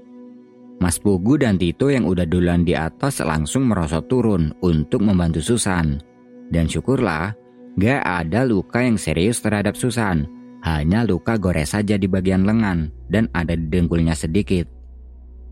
Mas 0.80 0.96
Pugu 0.96 1.36
dan 1.36 1.60
Tito 1.60 1.92
yang 1.92 2.08
udah 2.08 2.24
duluan 2.24 2.64
di 2.64 2.72
atas 2.72 3.20
langsung 3.20 3.68
merosot 3.68 4.06
turun 4.08 4.54
untuk 4.64 5.02
membantu 5.04 5.44
Susan. 5.44 6.00
Dan 6.48 6.66
syukurlah, 6.66 7.36
gak 7.76 8.00
ada 8.00 8.48
luka 8.48 8.80
yang 8.80 8.96
serius 8.96 9.42
terhadap 9.42 9.76
Susan. 9.76 10.24
Hanya 10.64 11.04
luka 11.04 11.36
gores 11.36 11.72
saja 11.72 11.96
di 11.96 12.08
bagian 12.08 12.44
lengan 12.44 12.92
dan 13.08 13.28
ada 13.36 13.56
di 13.56 13.66
dengkulnya 13.68 14.16
sedikit. 14.16 14.68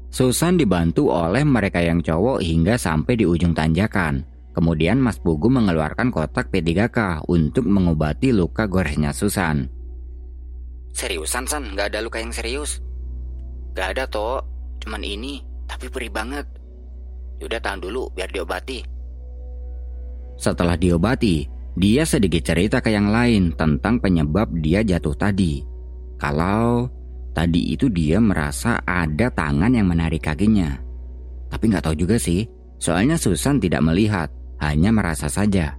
Susan 0.09 0.57
dibantu 0.57 1.13
oleh 1.13 1.45
mereka 1.45 1.85
yang 1.85 2.01
cowok 2.01 2.41
hingga 2.41 2.81
sampai 2.81 3.21
di 3.21 3.25
ujung 3.29 3.53
tanjakan. 3.53 4.25
Kemudian 4.59 4.99
Mas 4.99 5.23
Pugu 5.23 5.47
mengeluarkan 5.55 6.11
kotak 6.11 6.51
P3K 6.51 7.31
untuk 7.31 7.63
mengobati 7.71 8.35
luka 8.35 8.67
goresnya 8.67 9.15
Susan. 9.15 9.71
Seriusan 10.91 11.47
San, 11.47 11.79
nggak 11.79 11.95
ada 11.95 12.03
luka 12.03 12.19
yang 12.19 12.35
serius? 12.35 12.83
Gak 13.79 13.95
ada 13.95 14.11
toh, 14.11 14.43
cuman 14.83 15.07
ini, 15.07 15.39
tapi 15.71 15.87
perih 15.87 16.11
banget. 16.11 16.43
Yaudah 17.39 17.63
tahan 17.63 17.79
dulu 17.79 18.11
biar 18.11 18.35
diobati. 18.35 18.83
Setelah 20.35 20.75
diobati, 20.75 21.47
dia 21.79 22.03
sedikit 22.03 22.43
cerita 22.43 22.83
ke 22.83 22.91
yang 22.91 23.15
lain 23.15 23.55
tentang 23.55 24.03
penyebab 24.03 24.51
dia 24.59 24.83
jatuh 24.83 25.15
tadi. 25.15 25.63
Kalau 26.19 26.91
tadi 27.31 27.79
itu 27.79 27.87
dia 27.87 28.19
merasa 28.19 28.83
ada 28.83 29.31
tangan 29.31 29.71
yang 29.71 29.87
menarik 29.87 30.27
kakinya. 30.27 30.83
Tapi 31.47 31.71
nggak 31.71 31.87
tahu 31.87 31.95
juga 31.95 32.19
sih, 32.19 32.43
soalnya 32.83 33.15
Susan 33.15 33.63
tidak 33.63 33.87
melihat, 33.87 34.27
hanya 34.59 34.91
merasa 34.91 35.31
saja. 35.31 35.79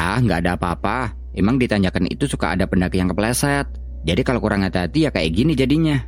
Ah, 0.00 0.16
nggak 0.16 0.46
ada 0.46 0.52
apa-apa. 0.56 1.12
Emang 1.36 1.60
ditanyakan 1.60 2.10
itu 2.10 2.26
suka 2.26 2.56
ada 2.56 2.66
pendaki 2.66 2.98
yang 2.98 3.12
kepleset. 3.12 3.68
Jadi 4.02 4.22
kalau 4.24 4.40
kurang 4.40 4.64
hati-hati 4.64 5.06
ya 5.06 5.10
kayak 5.12 5.30
gini 5.36 5.52
jadinya. 5.52 6.00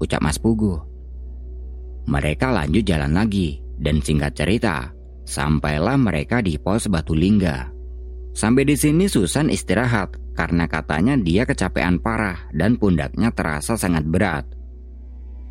Ucap 0.00 0.24
Mas 0.24 0.40
Pugu. 0.40 0.80
Mereka 2.06 2.54
lanjut 2.54 2.86
jalan 2.86 3.12
lagi, 3.12 3.60
dan 3.76 4.00
singkat 4.00 4.32
cerita, 4.38 4.94
sampailah 5.26 5.98
mereka 5.98 6.40
di 6.40 6.56
pos 6.56 6.86
Batu 6.86 7.12
Lingga. 7.12 7.68
Sampai 8.36 8.68
di 8.68 8.76
sini 8.76 9.08
Susan 9.08 9.48
istirahat 9.48 10.16
karena 10.36 10.68
katanya 10.68 11.16
dia 11.16 11.48
kecapean 11.48 11.96
parah 11.98 12.36
dan 12.52 12.76
pundaknya 12.76 13.32
terasa 13.32 13.74
sangat 13.80 14.04
berat. 14.04 14.44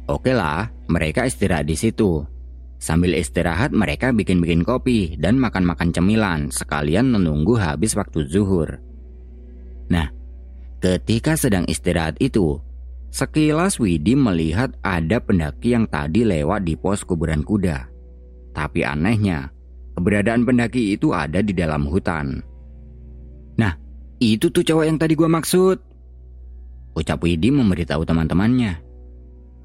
Oke 0.05 0.31
lah, 0.37 0.69
mereka 0.85 1.25
istirahat 1.25 1.65
di 1.65 1.73
situ. 1.73 2.21
Sambil 2.75 3.15
istirahat 3.15 3.71
mereka 3.71 4.11
bikin-bikin 4.11 4.61
kopi 4.61 5.15
dan 5.15 5.39
makan-makan 5.39 5.95
cemilan 5.95 6.51
sekalian 6.51 7.09
menunggu 7.09 7.55
habis 7.55 7.95
waktu 7.95 8.27
zuhur. 8.27 8.77
Nah, 9.87 10.11
ketika 10.83 11.39
sedang 11.39 11.63
istirahat 11.65 12.19
itu, 12.19 12.59
sekilas 13.09 13.79
Widi 13.79 14.13
melihat 14.13 14.75
ada 14.83 15.23
pendaki 15.23 15.73
yang 15.73 15.87
tadi 15.87 16.27
lewat 16.27 16.67
di 16.67 16.75
pos 16.75 17.07
kuburan 17.07 17.41
kuda. 17.41 17.87
Tapi 18.51 18.83
anehnya, 18.83 19.49
keberadaan 19.95 20.43
pendaki 20.43 20.93
itu 20.95 21.15
ada 21.15 21.39
di 21.39 21.55
dalam 21.55 21.87
hutan. 21.87 22.43
Nah, 23.55 23.73
itu 24.19 24.51
tuh 24.51 24.63
cowok 24.63 24.85
yang 24.85 24.99
tadi 24.99 25.15
gua 25.15 25.31
maksud. 25.31 25.77
Ucap 26.95 27.19
Widi 27.23 27.51
memberitahu 27.51 28.03
teman-temannya. 28.07 28.83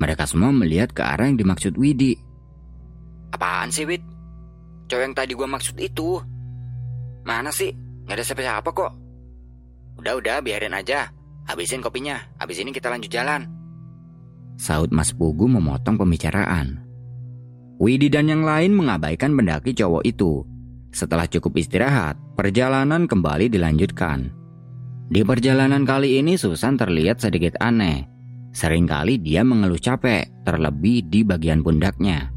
Mereka 0.00 0.24
semua 0.26 0.50
melihat 0.50 0.90
ke 0.90 1.02
arah 1.04 1.28
yang 1.28 1.38
dimaksud 1.38 1.78
Widi. 1.78 2.29
Apaan 3.30 3.70
sih, 3.70 3.86
Wid? 3.86 4.02
Cowok 4.90 5.02
yang 5.06 5.14
tadi 5.14 5.32
gua 5.38 5.48
maksud 5.50 5.78
itu. 5.78 6.18
Mana 7.22 7.54
sih? 7.54 7.70
Gak 8.06 8.18
ada 8.18 8.24
siapa-siapa 8.26 8.70
kok. 8.74 8.92
Udah-udah, 10.02 10.42
biarin 10.42 10.74
aja. 10.74 11.14
Habisin 11.46 11.82
kopinya. 11.82 12.18
Habis 12.42 12.58
ini 12.62 12.74
kita 12.74 12.90
lanjut 12.90 13.10
jalan. 13.10 13.46
Saud 14.58 14.90
Mas 14.90 15.14
Pugu 15.14 15.46
memotong 15.46 15.96
pembicaraan. 15.96 16.82
Widi 17.80 18.12
dan 18.12 18.28
yang 18.28 18.44
lain 18.44 18.76
mengabaikan 18.76 19.32
pendaki 19.32 19.72
cowok 19.72 20.04
itu. 20.04 20.44
Setelah 20.92 21.24
cukup 21.30 21.56
istirahat, 21.56 22.18
perjalanan 22.36 23.08
kembali 23.08 23.48
dilanjutkan. 23.48 24.28
Di 25.10 25.24
perjalanan 25.24 25.82
kali 25.88 26.20
ini 26.20 26.36
Susan 26.36 26.76
terlihat 26.76 27.22
sedikit 27.22 27.56
aneh. 27.58 28.06
Seringkali 28.50 29.22
dia 29.22 29.46
mengeluh 29.46 29.78
capek, 29.78 30.26
terlebih 30.42 31.06
di 31.06 31.22
bagian 31.22 31.62
pundaknya. 31.62 32.30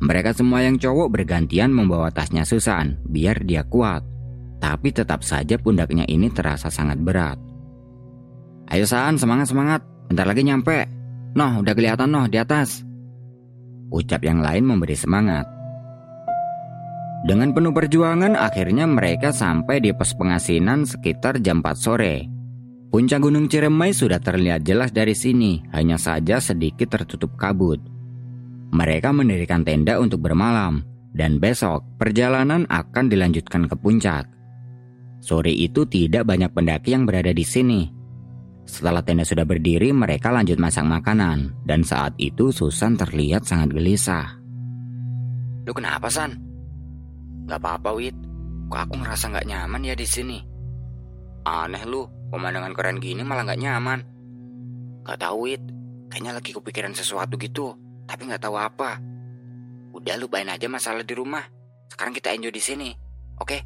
Mereka 0.00 0.32
semua 0.32 0.64
yang 0.64 0.80
cowok 0.80 1.12
bergantian 1.12 1.72
membawa 1.72 2.08
tasnya 2.08 2.48
Susan, 2.48 2.96
biar 3.04 3.44
dia 3.44 3.64
kuat 3.68 4.10
tapi 4.60 4.92
tetap 4.92 5.24
saja 5.24 5.56
pundaknya 5.56 6.04
ini 6.06 6.28
terasa 6.28 6.68
sangat 6.68 7.00
berat. 7.00 7.40
Ayo 8.70 8.86
San, 8.86 9.16
semangat-semangat, 9.16 9.82
bentar 10.12 10.28
lagi 10.28 10.46
nyampe. 10.46 10.86
Noh, 11.34 11.64
udah 11.64 11.74
kelihatan 11.74 12.12
noh 12.12 12.28
di 12.30 12.38
atas. 12.38 12.84
Ucap 13.90 14.22
yang 14.22 14.38
lain 14.44 14.62
memberi 14.62 14.94
semangat. 14.94 15.48
Dengan 17.26 17.50
penuh 17.50 17.74
perjuangan, 17.74 18.38
akhirnya 18.38 18.86
mereka 18.86 19.34
sampai 19.34 19.82
di 19.82 19.90
pos 19.90 20.14
pengasinan 20.14 20.86
sekitar 20.86 21.42
jam 21.42 21.58
4 21.64 21.74
sore. 21.74 22.14
Puncak 22.90 23.22
Gunung 23.22 23.50
Ciremai 23.50 23.90
sudah 23.90 24.22
terlihat 24.22 24.62
jelas 24.62 24.94
dari 24.94 25.14
sini, 25.14 25.62
hanya 25.74 25.98
saja 25.98 26.38
sedikit 26.38 26.90
tertutup 26.90 27.34
kabut. 27.34 27.99
Mereka 28.70 29.10
mendirikan 29.10 29.66
tenda 29.66 29.98
untuk 29.98 30.22
bermalam, 30.22 30.86
dan 31.10 31.42
besok 31.42 31.82
perjalanan 31.98 32.66
akan 32.70 33.10
dilanjutkan 33.10 33.66
ke 33.66 33.74
puncak. 33.74 34.30
Sore 35.20 35.52
itu 35.52 35.84
tidak 35.84 36.24
banyak 36.24 36.48
pendaki 36.54 36.96
yang 36.96 37.04
berada 37.04 37.34
di 37.34 37.44
sini. 37.44 37.90
Setelah 38.64 39.02
tenda 39.02 39.26
sudah 39.26 39.42
berdiri, 39.42 39.90
mereka 39.90 40.30
lanjut 40.30 40.56
masak 40.56 40.86
makanan. 40.86 41.52
Dan 41.66 41.82
saat 41.82 42.14
itu 42.16 42.54
Susan 42.54 42.94
terlihat 42.94 43.42
sangat 43.42 43.74
gelisah. 43.74 44.38
Lu 45.66 45.74
kenapa, 45.74 46.06
San? 46.06 46.38
Gak 47.50 47.58
apa-apa, 47.58 47.90
Wit. 47.98 48.14
Kok 48.70 48.80
aku 48.86 48.94
ngerasa 49.02 49.34
gak 49.34 49.48
nyaman 49.50 49.82
ya 49.82 49.98
di 49.98 50.06
sini? 50.06 50.38
Aneh 51.42 51.82
lu, 51.82 52.06
pemandangan 52.30 52.72
keren 52.72 53.02
gini 53.02 53.26
malah 53.26 53.42
gak 53.42 53.58
nyaman. 53.58 54.00
Gak 55.02 55.18
tahu, 55.18 55.50
Wit. 55.50 55.62
Kayaknya 56.08 56.32
lagi 56.38 56.50
kepikiran 56.54 56.94
sesuatu 56.94 57.34
gitu, 57.36 57.74
tapi 58.10 58.26
gak 58.26 58.42
tahu 58.42 58.58
apa. 58.58 58.98
Udah 59.94 60.18
lupain 60.18 60.50
aja 60.50 60.66
masalah 60.66 61.06
di 61.06 61.14
rumah. 61.14 61.46
Sekarang 61.86 62.10
kita 62.10 62.34
enjoy 62.34 62.50
di 62.50 62.62
sini, 62.62 62.90
oke? 63.38 63.46
Okay? 63.46 63.60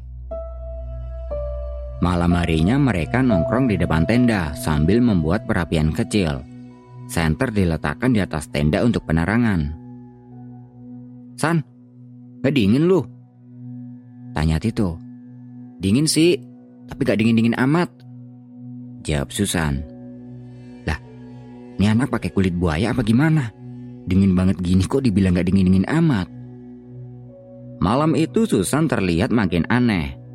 Malam 2.05 2.37
harinya 2.37 2.77
mereka 2.77 3.25
nongkrong 3.25 3.73
di 3.73 3.81
depan 3.81 4.05
tenda 4.05 4.53
sambil 4.53 5.01
membuat 5.01 5.49
perapian 5.49 5.89
kecil. 5.89 6.45
Senter 7.09 7.49
diletakkan 7.49 8.13
di 8.13 8.21
atas 8.21 8.45
tenda 8.53 8.85
untuk 8.85 9.09
penerangan. 9.09 9.73
San, 11.41 11.65
gak 12.45 12.53
dingin 12.53 12.85
lu? 12.85 13.01
Tanya 14.37 14.61
Tito. 14.61 15.01
Dingin 15.81 16.05
sih, 16.05 16.37
tapi 16.85 17.01
gak 17.01 17.17
dingin-dingin 17.17 17.57
amat. 17.57 17.89
Jawab 19.01 19.33
Susan. 19.33 19.81
Lah, 20.85 20.99
ini 21.81 21.85
anak 21.89 22.13
pakai 22.13 22.29
kulit 22.29 22.53
buaya 22.53 22.93
apa 22.93 23.01
gimana? 23.01 23.64
Dingin 24.05 24.37
banget 24.37 24.61
gini 24.61 24.85
kok 24.85 25.01
dibilang 25.01 25.33
gak 25.33 25.49
dingin-dingin 25.49 25.89
amat. 25.89 26.29
Malam 27.81 28.13
itu 28.15 28.45
Susan 28.47 28.85
terlihat 28.87 29.33
makin 29.33 29.65
aneh 29.67 30.25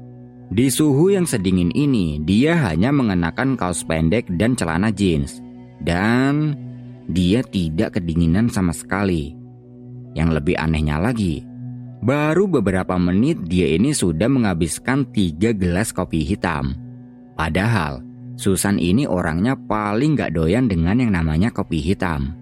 di 0.50 0.66
suhu 0.66 1.14
yang 1.14 1.30
sedingin 1.30 1.70
ini, 1.78 2.18
dia 2.26 2.58
hanya 2.58 2.90
mengenakan 2.90 3.54
kaos 3.54 3.86
pendek 3.86 4.26
dan 4.34 4.58
celana 4.58 4.90
jeans. 4.90 5.38
Dan 5.78 6.58
dia 7.06 7.46
tidak 7.46 7.94
kedinginan 7.94 8.50
sama 8.50 8.74
sekali. 8.74 9.30
Yang 10.18 10.42
lebih 10.42 10.58
anehnya 10.58 10.98
lagi, 10.98 11.46
baru 12.02 12.50
beberapa 12.50 12.98
menit 12.98 13.46
dia 13.46 13.70
ini 13.70 13.94
sudah 13.94 14.26
menghabiskan 14.26 15.06
tiga 15.14 15.54
gelas 15.54 15.94
kopi 15.94 16.26
hitam. 16.26 16.74
Padahal, 17.38 18.02
Susan 18.34 18.82
ini 18.82 19.06
orangnya 19.06 19.54
paling 19.54 20.18
gak 20.18 20.34
doyan 20.34 20.66
dengan 20.66 20.98
yang 20.98 21.14
namanya 21.14 21.54
kopi 21.54 21.78
hitam. 21.78 22.34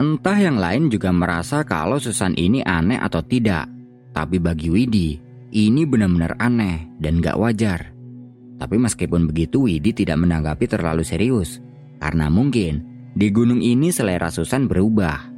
Entah 0.00 0.40
yang 0.40 0.56
lain 0.56 0.88
juga 0.88 1.12
merasa 1.12 1.60
kalau 1.60 2.00
Susan 2.00 2.32
ini 2.32 2.64
aneh 2.64 2.96
atau 2.96 3.20
tidak. 3.20 3.68
Tapi 4.16 4.40
bagi 4.40 4.72
Widi, 4.72 5.20
ini 5.52 5.84
benar-benar 5.84 6.40
aneh 6.40 6.88
dan 6.96 7.20
gak 7.20 7.36
wajar. 7.36 7.92
Tapi 8.56 8.80
meskipun 8.80 9.28
begitu 9.28 9.68
Widi 9.68 9.92
tidak 9.92 10.16
menanggapi 10.24 10.64
terlalu 10.64 11.04
serius. 11.04 11.60
Karena 12.00 12.32
mungkin 12.32 12.80
di 13.12 13.28
gunung 13.28 13.60
ini 13.60 13.92
selera 13.92 14.32
Susan 14.32 14.64
berubah. 14.64 15.28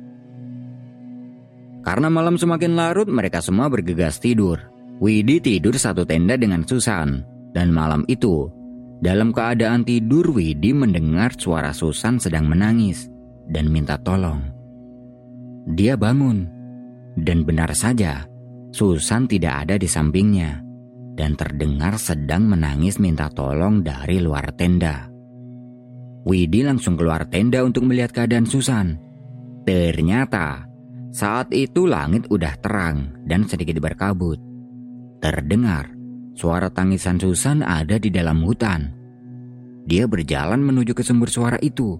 Karena 1.83 2.07
malam 2.07 2.38
semakin 2.38 2.79
larut 2.79 3.11
mereka 3.11 3.42
semua 3.42 3.66
bergegas 3.66 4.22
tidur. 4.22 4.62
Widi 5.03 5.42
tidur 5.42 5.75
satu 5.75 6.07
tenda 6.07 6.38
dengan 6.38 6.62
Susan. 6.62 7.27
Dan 7.51 7.75
malam 7.75 8.07
itu, 8.07 8.46
dalam 9.03 9.35
keadaan 9.35 9.83
tidur 9.83 10.31
Widi 10.31 10.70
mendengar 10.70 11.35
suara 11.35 11.75
Susan 11.75 12.22
sedang 12.22 12.46
menangis 12.46 13.12
dan 13.48 13.70
minta 13.70 13.98
tolong. 13.98 14.42
Dia 15.72 15.94
bangun. 15.94 16.48
Dan 17.12 17.44
benar 17.44 17.76
saja, 17.76 18.24
Susan 18.72 19.28
tidak 19.28 19.68
ada 19.68 19.76
di 19.76 19.85
sampingnya 19.85 20.64
dan 21.12 21.37
terdengar 21.37 22.00
sedang 22.00 22.48
menangis 22.48 22.96
minta 22.96 23.28
tolong 23.28 23.85
dari 23.85 24.16
luar 24.18 24.48
tenda. 24.57 25.12
Widi 26.24 26.64
langsung 26.64 26.96
keluar 26.96 27.28
tenda 27.28 27.61
untuk 27.66 27.85
melihat 27.85 28.14
keadaan 28.14 28.48
Susan. 28.48 28.96
Ternyata 29.68 30.64
saat 31.12 31.52
itu 31.52 31.85
langit 31.85 32.31
udah 32.33 32.57
terang 32.62 33.12
dan 33.28 33.44
sedikit 33.44 33.76
berkabut. 33.83 34.40
Terdengar 35.20 35.92
suara 36.33 36.72
tangisan 36.72 37.20
Susan 37.20 37.61
ada 37.61 38.00
di 38.00 38.09
dalam 38.09 38.40
hutan. 38.42 38.88
Dia 39.85 40.07
berjalan 40.07 40.62
menuju 40.62 40.94
ke 40.94 41.02
sumber 41.02 41.28
suara 41.28 41.59
itu 41.61 41.98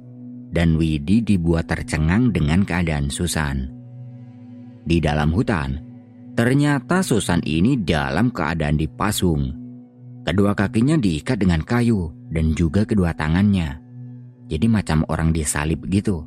dan 0.53 0.77
Widi 0.77 1.25
dibuat 1.25 1.67
tercengang 1.67 2.31
dengan 2.31 2.63
keadaan 2.63 3.09
Susan. 3.09 3.73
Di 4.85 5.01
dalam 5.01 5.33
hutan, 5.33 5.93
Ternyata 6.33 7.05
Susan 7.05 7.45
ini 7.45 7.77
dalam 7.77 8.33
keadaan 8.33 8.81
dipasung. 8.81 9.53
Kedua 10.25 10.57
kakinya 10.57 10.97
diikat 10.97 11.37
dengan 11.37 11.61
kayu 11.61 12.09
dan 12.33 12.57
juga 12.57 12.89
kedua 12.89 13.13
tangannya. 13.13 13.77
Jadi 14.49 14.65
macam 14.65 15.05
orang 15.13 15.29
disalib 15.37 15.85
gitu. 15.93 16.25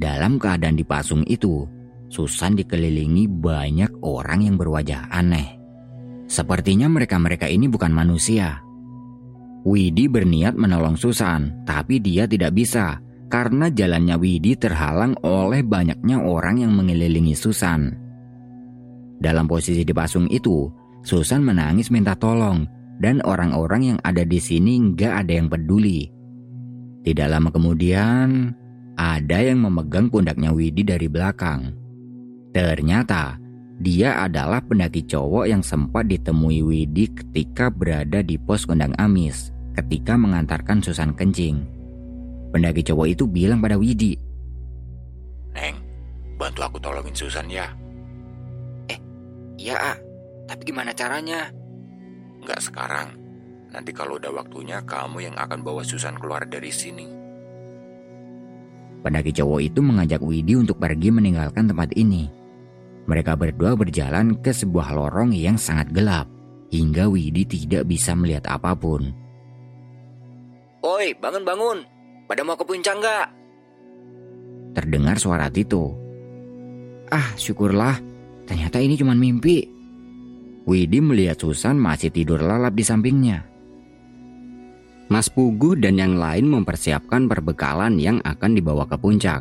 Dalam 0.00 0.40
keadaan 0.40 0.78
dipasung 0.78 1.20
itu, 1.28 1.68
Susan 2.08 2.56
dikelilingi 2.56 3.28
banyak 3.28 4.00
orang 4.00 4.48
yang 4.48 4.56
berwajah 4.56 5.12
aneh. 5.12 5.60
Sepertinya 6.24 6.88
mereka-mereka 6.88 7.44
ini 7.44 7.68
bukan 7.68 7.92
manusia. 7.92 8.64
Widi 9.68 10.08
berniat 10.08 10.56
menolong 10.56 10.96
Susan, 10.96 11.52
tapi 11.68 12.00
dia 12.00 12.24
tidak 12.24 12.56
bisa 12.56 13.04
karena 13.28 13.68
jalannya 13.68 14.16
Widi 14.16 14.56
terhalang 14.56 15.12
oleh 15.20 15.60
banyaknya 15.60 16.24
orang 16.24 16.64
yang 16.64 16.72
mengelilingi 16.72 17.36
Susan. 17.36 17.92
Dalam 19.20 19.44
posisi 19.44 19.84
dipasung 19.84 20.24
itu, 20.32 20.72
Susan 21.04 21.44
menangis 21.44 21.92
minta 21.92 22.16
tolong 22.16 22.64
dan 22.96 23.20
orang-orang 23.28 23.92
yang 23.92 23.98
ada 24.08 24.24
di 24.24 24.40
sini 24.40 24.80
nggak 24.80 25.12
ada 25.28 25.32
yang 25.36 25.52
peduli. 25.52 26.08
Tidak 27.04 27.28
lama 27.28 27.52
kemudian, 27.52 28.56
ada 28.96 29.36
yang 29.36 29.68
memegang 29.68 30.08
pundaknya 30.08 30.48
Widi 30.48 30.80
dari 30.80 31.12
belakang. 31.12 31.76
Ternyata 32.56 33.36
dia 33.84 34.16
adalah 34.24 34.64
pendaki 34.64 35.04
cowok 35.04 35.44
yang 35.44 35.60
sempat 35.60 36.08
ditemui 36.08 36.64
Widi 36.64 37.12
ketika 37.12 37.68
berada 37.68 38.24
di 38.24 38.40
pos 38.40 38.64
kondang 38.64 38.96
Amis 38.96 39.57
ketika 39.78 40.18
mengantarkan 40.18 40.82
Susan 40.82 41.14
kencing. 41.14 41.62
Pendaki 42.50 42.82
cowok 42.82 43.06
itu 43.14 43.24
bilang 43.30 43.62
pada 43.62 43.78
Widi, 43.78 44.18
Neng, 45.58 45.76
bantu 46.38 46.60
aku 46.66 46.78
tolongin 46.78 47.14
Susan 47.14 47.46
ya. 47.50 47.66
Eh, 48.90 48.98
iya, 49.58 49.76
A. 49.76 49.94
Tapi 50.48 50.62
gimana 50.64 50.94
caranya? 50.94 51.50
Nggak 52.40 52.60
sekarang. 52.62 53.08
Nanti 53.68 53.92
kalau 53.92 54.16
udah 54.16 54.32
waktunya, 54.32 54.80
kamu 54.80 55.28
yang 55.28 55.36
akan 55.36 55.60
bawa 55.60 55.84
Susan 55.84 56.16
keluar 56.16 56.48
dari 56.48 56.72
sini. 56.72 57.06
Pendaki 59.04 59.30
cowok 59.30 59.60
itu 59.60 59.80
mengajak 59.84 60.24
Widi 60.24 60.56
untuk 60.56 60.80
pergi 60.80 61.12
meninggalkan 61.12 61.68
tempat 61.68 61.92
ini. 61.94 62.32
Mereka 63.04 63.36
berdua 63.36 63.76
berjalan 63.76 64.40
ke 64.40 64.52
sebuah 64.52 64.96
lorong 64.96 65.36
yang 65.36 65.60
sangat 65.60 65.92
gelap, 65.92 66.28
hingga 66.72 67.08
Widi 67.12 67.44
tidak 67.44 67.88
bisa 67.88 68.16
melihat 68.16 68.48
apa 68.48 68.72
pun. 68.72 69.27
Oi, 70.78 71.10
bangun-bangun. 71.18 71.78
Pada 72.30 72.46
mau 72.46 72.54
ke 72.54 72.62
puncak 72.62 72.94
nggak? 73.02 73.26
Terdengar 74.78 75.18
suara 75.18 75.50
Tito. 75.50 75.90
Ah, 77.10 77.34
syukurlah. 77.34 77.98
Ternyata 78.46 78.78
ini 78.78 78.94
cuma 78.94 79.16
mimpi. 79.16 79.66
Widi 80.68 81.00
melihat 81.00 81.40
Susan 81.40 81.74
masih 81.80 82.12
tidur 82.12 82.38
lalap 82.38 82.76
di 82.76 82.84
sampingnya. 82.84 83.42
Mas 85.08 85.32
Pugu 85.32 85.72
dan 85.80 85.96
yang 85.96 86.20
lain 86.20 86.46
mempersiapkan 86.52 87.26
perbekalan 87.26 87.96
yang 87.96 88.20
akan 88.22 88.52
dibawa 88.52 88.84
ke 88.84 89.00
puncak. 89.00 89.40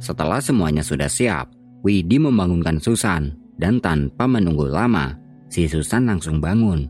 Setelah 0.00 0.40
semuanya 0.40 0.80
sudah 0.80 1.06
siap, 1.06 1.52
Widi 1.84 2.16
membangunkan 2.16 2.80
Susan 2.80 3.36
dan 3.60 3.78
tanpa 3.78 4.24
menunggu 4.24 4.66
lama, 4.66 5.12
si 5.52 5.68
Susan 5.68 6.08
langsung 6.08 6.40
bangun. 6.40 6.88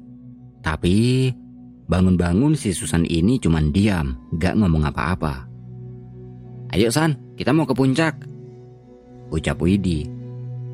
Tapi 0.62 1.28
bangun-bangun 1.87 2.55
si 2.59 2.75
Susan 2.75 3.07
ini 3.07 3.38
cuma 3.38 3.62
diam, 3.62 4.18
gak 4.38 4.59
ngomong 4.59 4.87
apa-apa. 4.87 5.46
Ayo 6.75 6.90
San, 6.90 7.14
kita 7.38 7.55
mau 7.55 7.66
ke 7.66 7.75
puncak. 7.75 8.14
Ucap 9.31 9.59
Widi. 9.62 10.07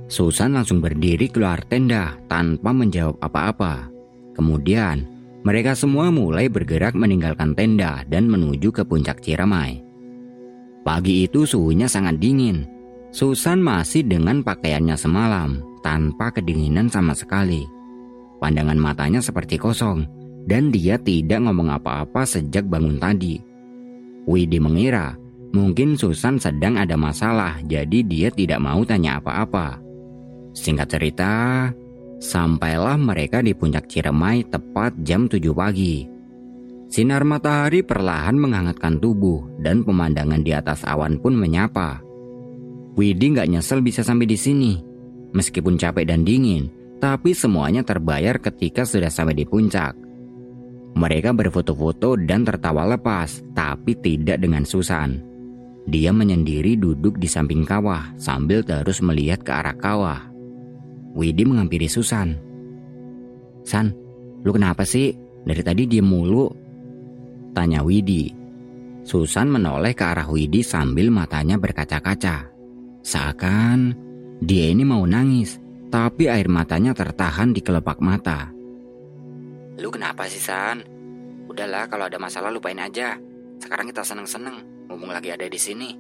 Susan 0.09 0.53
langsung 0.53 0.85
berdiri 0.85 1.29
keluar 1.33 1.65
tenda 1.65 2.17
tanpa 2.29 2.73
menjawab 2.73 3.17
apa-apa. 3.21 3.89
Kemudian 4.37 5.09
mereka 5.43 5.73
semua 5.75 6.13
mulai 6.13 6.47
bergerak 6.53 6.93
meninggalkan 6.95 7.57
tenda 7.57 8.05
dan 8.09 8.29
menuju 8.29 8.71
ke 8.71 8.83
puncak 8.85 9.25
Ciramai. 9.25 9.81
Pagi 10.83 11.27
itu 11.27 11.47
suhunya 11.47 11.87
sangat 11.87 12.19
dingin. 12.19 12.67
Susan 13.13 13.61
masih 13.61 14.03
dengan 14.09 14.41
pakaiannya 14.41 14.97
semalam, 14.97 15.61
tanpa 15.85 16.33
kedinginan 16.33 16.89
sama 16.89 17.13
sekali. 17.13 17.69
Pandangan 18.41 18.81
matanya 18.81 19.21
seperti 19.21 19.61
kosong, 19.61 20.09
dan 20.47 20.75
dia 20.75 20.99
tidak 20.99 21.43
ngomong 21.45 21.71
apa-apa 21.75 22.27
sejak 22.27 22.67
bangun 22.67 22.99
tadi. 22.99 23.39
Widi 24.27 24.59
mengira 24.63 25.19
mungkin 25.53 25.99
Susan 25.99 26.39
sedang 26.39 26.79
ada 26.79 26.95
masalah, 26.95 27.59
jadi 27.67 28.03
dia 28.03 28.29
tidak 28.31 28.63
mau 28.63 28.83
tanya 28.83 29.19
apa-apa. 29.19 29.79
Singkat 30.53 30.89
cerita, 30.89 31.33
Sampailah 32.23 32.95
mereka 33.03 33.43
di 33.43 33.51
puncak 33.51 33.91
Ciremai 33.91 34.47
tepat 34.47 34.95
jam 35.03 35.27
7 35.27 35.43
pagi. 35.51 36.07
Sinar 36.87 37.27
matahari 37.27 37.83
perlahan 37.83 38.39
menghangatkan 38.39 39.03
tubuh 39.03 39.43
dan 39.59 39.83
pemandangan 39.83 40.39
di 40.39 40.55
atas 40.55 40.87
awan 40.87 41.19
pun 41.19 41.35
menyapa. 41.35 41.99
Widi 42.95 43.35
nggak 43.35 43.51
nyesel 43.51 43.83
bisa 43.83 44.07
sampai 44.07 44.31
di 44.31 44.39
sini. 44.39 44.73
Meskipun 45.35 45.75
capek 45.75 46.07
dan 46.07 46.23
dingin, 46.23 46.71
tapi 47.03 47.35
semuanya 47.35 47.83
terbayar 47.83 48.39
ketika 48.39 48.87
sudah 48.87 49.11
sampai 49.11 49.35
di 49.35 49.43
puncak. 49.43 49.99
Mereka 50.93 51.33
berfoto-foto 51.33 52.21
dan 52.21 52.45
tertawa 52.45 52.85
lepas, 52.85 53.41
tapi 53.57 53.97
tidak 53.97 54.41
dengan 54.45 54.63
Susan. 54.69 55.21
Dia 55.89 56.15
menyendiri 56.15 56.79
duduk 56.79 57.19
di 57.19 57.27
samping 57.27 57.67
kawah 57.67 58.15
sambil 58.15 58.63
terus 58.63 59.03
melihat 59.03 59.43
ke 59.43 59.51
arah 59.51 59.75
kawah. 59.75 60.21
Widi 61.17 61.43
menghampiri 61.43 61.91
Susan. 61.91 62.39
San, 63.67 63.91
lu 64.47 64.51
kenapa 64.55 64.87
sih? 64.87 65.11
Dari 65.43 65.63
tadi 65.65 65.83
diem 65.91 66.07
mulu. 66.07 66.47
Tanya 67.51 67.83
Widi. 67.83 68.31
Susan 69.03 69.51
menoleh 69.51 69.93
ke 69.99 70.07
arah 70.07 70.31
Widi 70.31 70.63
sambil 70.63 71.11
matanya 71.11 71.59
berkaca-kaca. 71.59 72.47
Seakan 73.03 73.99
dia 74.39 74.71
ini 74.71 74.87
mau 74.87 75.03
nangis, 75.03 75.59
tapi 75.91 76.31
air 76.31 76.47
matanya 76.47 76.95
tertahan 76.95 77.51
di 77.51 77.59
kelopak 77.59 77.99
mata. 77.99 78.55
Lu 79.79 79.89
kenapa 79.89 80.29
sih, 80.29 80.43
San? 80.43 80.85
Udahlah, 81.49 81.89
kalau 81.89 82.09
ada 82.11 82.19
masalah 82.21 82.53
lupain 82.53 82.79
aja. 82.81 83.17
Sekarang 83.63 83.89
kita 83.89 84.03
seneng-seneng, 84.03 84.89
ngomong 84.91 85.13
lagi 85.15 85.33
ada 85.33 85.47
di 85.47 85.61
sini. 85.61 85.91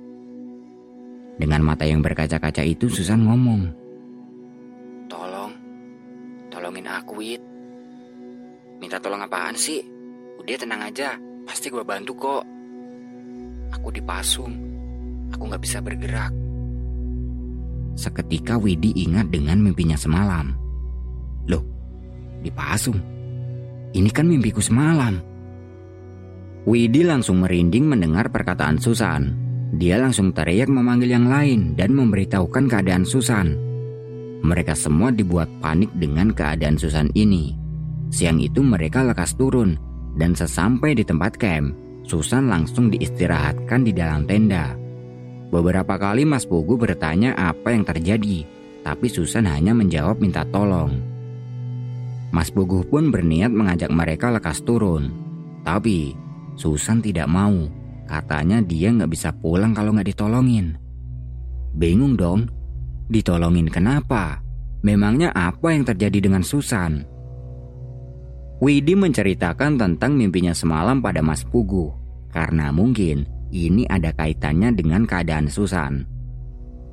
Dengan 1.38 1.64
mata 1.64 1.87
yang 1.87 2.04
berkaca-kaca 2.04 2.61
itu 2.66 2.90
Susan 2.90 3.24
ngomong. 3.24 3.82
Tolongin 6.52 6.85
aku, 6.85 7.16
Wit. 7.16 7.42
Minta 8.76 9.00
tolong 9.00 9.24
apaan 9.24 9.56
sih? 9.56 9.80
Udah 10.37 10.61
tenang 10.61 10.85
aja, 10.85 11.16
pasti 11.48 11.72
gue 11.72 11.80
bantu 11.80 12.12
kok. 12.12 12.44
Aku 13.72 13.88
dipasung, 13.88 14.52
aku 15.32 15.48
gak 15.48 15.62
bisa 15.64 15.80
bergerak. 15.80 16.28
Seketika 17.96 18.61
Widi 18.61 18.92
ingat 19.00 19.32
dengan 19.32 19.64
mimpinya 19.64 19.96
semalam. 19.96 20.52
Loh, 21.48 21.64
dipasung? 22.44 23.00
Ini 23.92 24.09
kan 24.09 24.24
mimpiku 24.24 24.64
semalam. 24.64 25.20
Widi 26.64 27.05
langsung 27.05 27.44
merinding 27.44 27.85
mendengar 27.85 28.33
perkataan 28.33 28.81
Susan. 28.81 29.37
Dia 29.76 30.00
langsung 30.00 30.33
teriak 30.33 30.72
memanggil 30.72 31.12
yang 31.12 31.28
lain 31.28 31.76
dan 31.76 31.92
memberitahukan 31.92 32.72
keadaan 32.72 33.05
Susan. 33.05 33.52
Mereka 34.40 34.72
semua 34.72 35.12
dibuat 35.12 35.48
panik 35.61 35.92
dengan 35.96 36.33
keadaan 36.33 36.81
Susan 36.81 37.12
ini. 37.12 37.52
Siang 38.09 38.40
itu 38.40 38.64
mereka 38.64 39.05
lekas 39.05 39.37
turun 39.37 39.76
dan 40.16 40.33
sesampai 40.37 40.96
di 40.96 41.05
tempat 41.05 41.37
camp, 41.37 41.72
Susan 42.05 42.48
langsung 42.48 42.88
diistirahatkan 42.92 43.85
di 43.85 43.92
dalam 43.92 44.24
tenda. 44.24 44.76
Beberapa 45.52 46.00
kali 46.00 46.24
Mas 46.24 46.48
Pugu 46.48 46.81
bertanya 46.81 47.37
apa 47.37 47.76
yang 47.76 47.85
terjadi, 47.85 48.44
tapi 48.81 49.12
Susan 49.12 49.44
hanya 49.44 49.76
menjawab 49.76 50.16
minta 50.16 50.48
tolong. 50.48 51.12
Mas 52.32 52.48
Pugu 52.48 52.82
pun 52.88 53.12
berniat 53.12 53.52
mengajak 53.52 53.92
mereka 53.92 54.32
lekas 54.32 54.64
turun, 54.64 55.12
tapi 55.62 56.16
Susan 56.56 57.04
tidak 57.04 57.28
mau. 57.28 57.68
Katanya 58.08 58.60
dia 58.60 58.92
nggak 58.92 59.08
bisa 59.12 59.32
pulang 59.32 59.72
kalau 59.72 59.94
nggak 59.94 60.12
ditolongin. 60.12 60.76
Bingung 61.72 62.16
dong, 62.16 62.44
Ditolongin 63.12 63.68
kenapa? 63.68 64.40
Memangnya 64.80 65.36
apa 65.36 65.76
yang 65.76 65.84
terjadi 65.84 66.24
dengan 66.24 66.40
Susan? 66.40 67.04
Widi 68.64 68.96
menceritakan 68.96 69.76
tentang 69.76 70.16
mimpinya 70.16 70.56
semalam 70.56 71.04
pada 71.04 71.20
Mas 71.20 71.44
Pugu, 71.44 71.92
karena 72.32 72.72
mungkin 72.72 73.28
ini 73.52 73.84
ada 73.84 74.16
kaitannya 74.16 74.72
dengan 74.72 75.04
keadaan 75.04 75.52
Susan. 75.52 76.08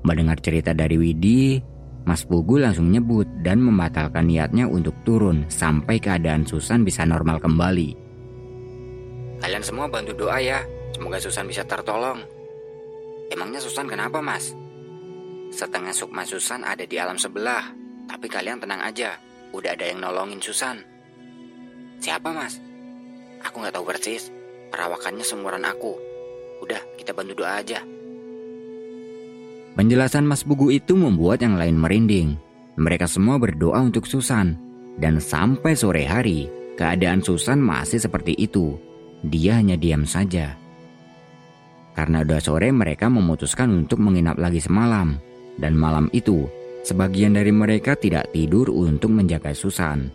Mendengar 0.03 0.43
cerita 0.43 0.75
dari 0.75 0.99
Widi, 0.99 1.63
Mas 2.09 2.25
Pugu 2.25 2.57
langsung 2.57 2.89
nyebut 2.89 3.29
dan 3.45 3.61
membatalkan 3.61 4.25
niatnya 4.25 4.65
untuk 4.65 4.97
turun 5.05 5.45
sampai 5.45 6.01
keadaan 6.01 6.41
Susan 6.41 6.81
bisa 6.81 7.05
normal 7.05 7.37
kembali. 7.37 7.93
Kalian 9.37 9.61
semua 9.61 9.85
bantu 9.85 10.17
doa 10.17 10.41
ya, 10.41 10.65
semoga 10.89 11.21
Susan 11.21 11.45
bisa 11.45 11.61
tertolong. 11.69 12.25
Emangnya 13.29 13.61
Susan 13.61 13.85
kenapa 13.85 14.25
mas? 14.25 14.57
Setengah 15.53 15.93
sukma 15.93 16.25
Susan 16.25 16.65
ada 16.65 16.81
di 16.81 16.97
alam 16.97 17.21
sebelah, 17.21 17.77
tapi 18.09 18.25
kalian 18.25 18.57
tenang 18.57 18.81
aja, 18.81 19.13
udah 19.53 19.77
ada 19.77 19.85
yang 19.85 20.01
nolongin 20.01 20.41
Susan. 20.41 20.81
Siapa 22.01 22.33
mas? 22.33 22.57
Aku 23.45 23.61
nggak 23.61 23.77
tahu 23.77 23.85
persis, 23.85 24.33
perawakannya 24.73 25.21
seumuran 25.21 25.61
aku. 25.61 25.93
Udah, 26.65 26.81
kita 26.97 27.13
bantu 27.13 27.45
doa 27.45 27.61
aja. 27.61 27.85
Penjelasan 29.77 30.25
Mas 30.25 30.41
Bugu 30.41 30.73
itu 30.73 30.97
membuat 30.97 31.45
yang 31.45 31.59
lain 31.59 31.77
merinding. 31.77 32.37
Mereka 32.79 33.05
semua 33.05 33.37
berdoa 33.37 33.83
untuk 33.83 34.07
Susan. 34.07 34.57
Dan 34.99 35.21
sampai 35.23 35.75
sore 35.75 36.03
hari, 36.03 36.51
keadaan 36.75 37.23
Susan 37.23 37.59
masih 37.59 37.99
seperti 38.01 38.35
itu. 38.35 38.75
Dia 39.23 39.59
hanya 39.59 39.79
diam 39.79 40.03
saja. 40.03 40.55
Karena 41.95 42.23
udah 42.23 42.39
sore 42.39 42.71
mereka 42.71 43.11
memutuskan 43.11 43.71
untuk 43.75 43.99
menginap 43.99 44.39
lagi 44.39 44.63
semalam 44.63 45.19
dan 45.59 45.75
malam 45.75 46.07
itu 46.15 46.47
sebagian 46.87 47.35
dari 47.35 47.51
mereka 47.51 47.99
tidak 47.99 48.31
tidur 48.31 48.71
untuk 48.71 49.11
menjaga 49.11 49.51
Susan. 49.51 50.07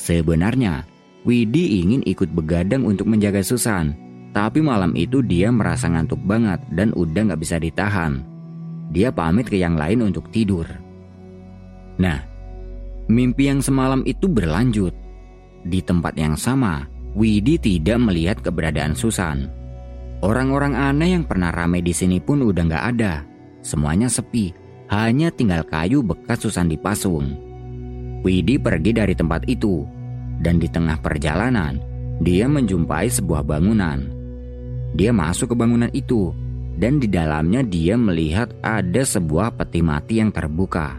Sebenarnya, 0.00 0.88
Widi 1.28 1.84
ingin 1.84 2.00
ikut 2.08 2.32
begadang 2.32 2.88
untuk 2.88 3.04
menjaga 3.10 3.44
Susan, 3.44 3.92
Tapi 4.28 4.60
malam 4.60 4.92
itu 4.92 5.24
dia 5.24 5.48
merasa 5.48 5.88
ngantuk 5.88 6.20
banget 6.20 6.60
dan 6.76 6.92
udah 6.92 7.32
gak 7.32 7.40
bisa 7.40 7.56
ditahan. 7.56 8.22
Dia 8.88 9.12
pamit 9.12 9.48
ke 9.48 9.60
yang 9.60 9.76
lain 9.76 10.04
untuk 10.04 10.32
tidur. 10.32 10.64
Nah, 12.00 12.24
mimpi 13.10 13.52
yang 13.52 13.60
semalam 13.60 14.00
itu 14.08 14.24
berlanjut. 14.30 14.96
Di 15.66 15.84
tempat 15.84 16.16
yang 16.16 16.38
sama, 16.38 16.88
Widi 17.12 17.58
tidak 17.58 17.98
melihat 18.00 18.38
keberadaan 18.40 18.94
Susan. 18.94 19.50
Orang-orang 20.24 20.74
aneh 20.74 21.14
yang 21.18 21.24
pernah 21.26 21.52
ramai 21.54 21.82
di 21.84 21.92
sini 21.92 22.18
pun 22.18 22.42
udah 22.42 22.64
gak 22.64 22.84
ada. 22.96 23.22
Semuanya 23.60 24.08
sepi, 24.08 24.54
hanya 24.88 25.28
tinggal 25.28 25.66
kayu 25.66 26.00
bekas 26.00 26.42
Susan 26.46 26.70
dipasung. 26.70 27.36
Widi 28.24 28.58
pergi 28.58 28.90
dari 28.96 29.14
tempat 29.14 29.46
itu, 29.46 29.84
dan 30.42 30.58
di 30.58 30.66
tengah 30.66 30.98
perjalanan, 30.98 31.78
dia 32.18 32.50
menjumpai 32.50 33.06
sebuah 33.06 33.46
bangunan. 33.46 34.10
Dia 34.96 35.14
masuk 35.14 35.54
ke 35.54 35.56
bangunan 35.58 35.90
itu, 35.94 36.34
dan 36.78 37.02
di 37.02 37.10
dalamnya 37.10 37.66
dia 37.66 37.98
melihat 37.98 38.54
ada 38.62 39.02
sebuah 39.02 39.58
peti 39.58 39.82
mati 39.82 40.22
yang 40.22 40.30
terbuka. 40.30 40.94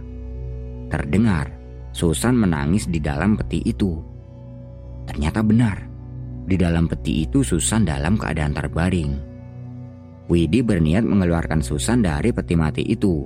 Terdengar, 0.92 1.56
Susan 1.96 2.36
menangis 2.36 2.86
di 2.92 3.00
dalam 3.00 3.40
peti 3.40 3.64
itu. 3.64 3.96
Ternyata 5.08 5.40
benar, 5.40 5.78
di 6.44 6.60
dalam 6.60 6.86
peti 6.86 7.24
itu 7.24 7.42
Susan 7.42 7.88
dalam 7.88 8.20
keadaan 8.20 8.52
terbaring. 8.52 9.12
Widi 10.30 10.62
berniat 10.62 11.08
mengeluarkan 11.08 11.64
Susan 11.64 12.04
dari 12.04 12.30
peti 12.30 12.54
mati 12.60 12.84
itu. 12.86 13.26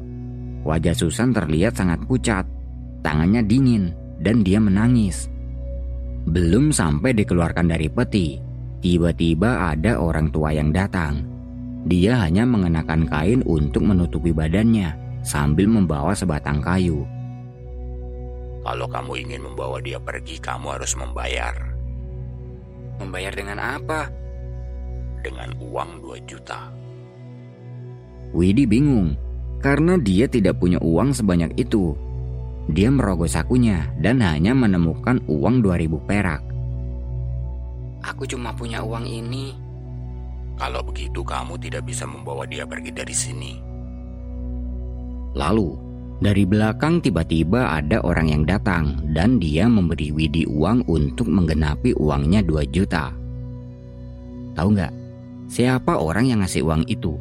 Wajah 0.64 0.96
Susan 0.96 1.36
terlihat 1.36 1.76
sangat 1.76 2.06
pucat, 2.08 2.48
tangannya 3.04 3.44
dingin, 3.44 3.92
dan 4.24 4.46
dia 4.46 4.62
menangis. 4.64 5.28
Belum 6.24 6.72
sampai 6.72 7.12
dikeluarkan 7.12 7.68
dari 7.68 7.92
peti, 7.92 8.40
tiba-tiba 8.80 9.76
ada 9.76 10.00
orang 10.00 10.32
tua 10.32 10.56
yang 10.56 10.72
datang. 10.72 11.33
Dia 11.84 12.16
hanya 12.24 12.48
mengenakan 12.48 13.12
kain 13.12 13.44
untuk 13.44 13.84
menutupi 13.84 14.32
badannya 14.32 14.96
sambil 15.24 15.68
membawa 15.68 16.16
sebatang 16.16 16.64
kayu. 16.64 17.04
Kalau 18.64 18.88
kamu 18.88 19.28
ingin 19.28 19.42
membawa 19.44 19.84
dia 19.84 20.00
pergi, 20.00 20.40
kamu 20.40 20.80
harus 20.80 20.96
membayar. 20.96 21.52
Membayar 23.04 23.36
dengan 23.36 23.60
apa? 23.60 24.08
Dengan 25.20 25.52
uang 25.60 26.00
2 26.00 26.24
juta. 26.24 26.72
Widi 28.32 28.64
bingung 28.64 29.20
karena 29.60 30.00
dia 30.00 30.32
tidak 30.32 30.64
punya 30.64 30.80
uang 30.80 31.12
sebanyak 31.12 31.52
itu. 31.60 31.96
Dia 32.72 32.88
merogoh 32.88 33.28
sakunya 33.28 33.92
dan 34.00 34.24
hanya 34.24 34.56
menemukan 34.56 35.20
uang 35.28 35.60
2000 35.60 36.00
perak. 36.08 36.42
Aku 38.04 38.24
cuma 38.24 38.56
punya 38.56 38.84
uang 38.84 39.04
ini. 39.04 39.63
Kalau 40.58 40.86
begitu 40.86 41.26
kamu 41.26 41.58
tidak 41.58 41.90
bisa 41.90 42.06
membawa 42.06 42.46
dia 42.46 42.64
pergi 42.64 42.92
dari 42.94 43.16
sini. 43.16 43.52
Lalu, 45.34 45.74
dari 46.22 46.46
belakang 46.46 47.02
tiba-tiba 47.02 47.74
ada 47.74 48.00
orang 48.06 48.30
yang 48.30 48.44
datang 48.46 49.02
dan 49.12 49.42
dia 49.42 49.66
memberi 49.66 50.14
Widi 50.14 50.46
uang 50.46 50.86
untuk 50.86 51.26
menggenapi 51.26 51.98
uangnya 51.98 52.46
2 52.46 52.70
juta. 52.70 53.12
Tahu 54.54 54.68
nggak, 54.78 54.94
siapa 55.50 55.98
orang 55.98 56.30
yang 56.30 56.40
ngasih 56.46 56.62
uang 56.62 56.86
itu? 56.86 57.18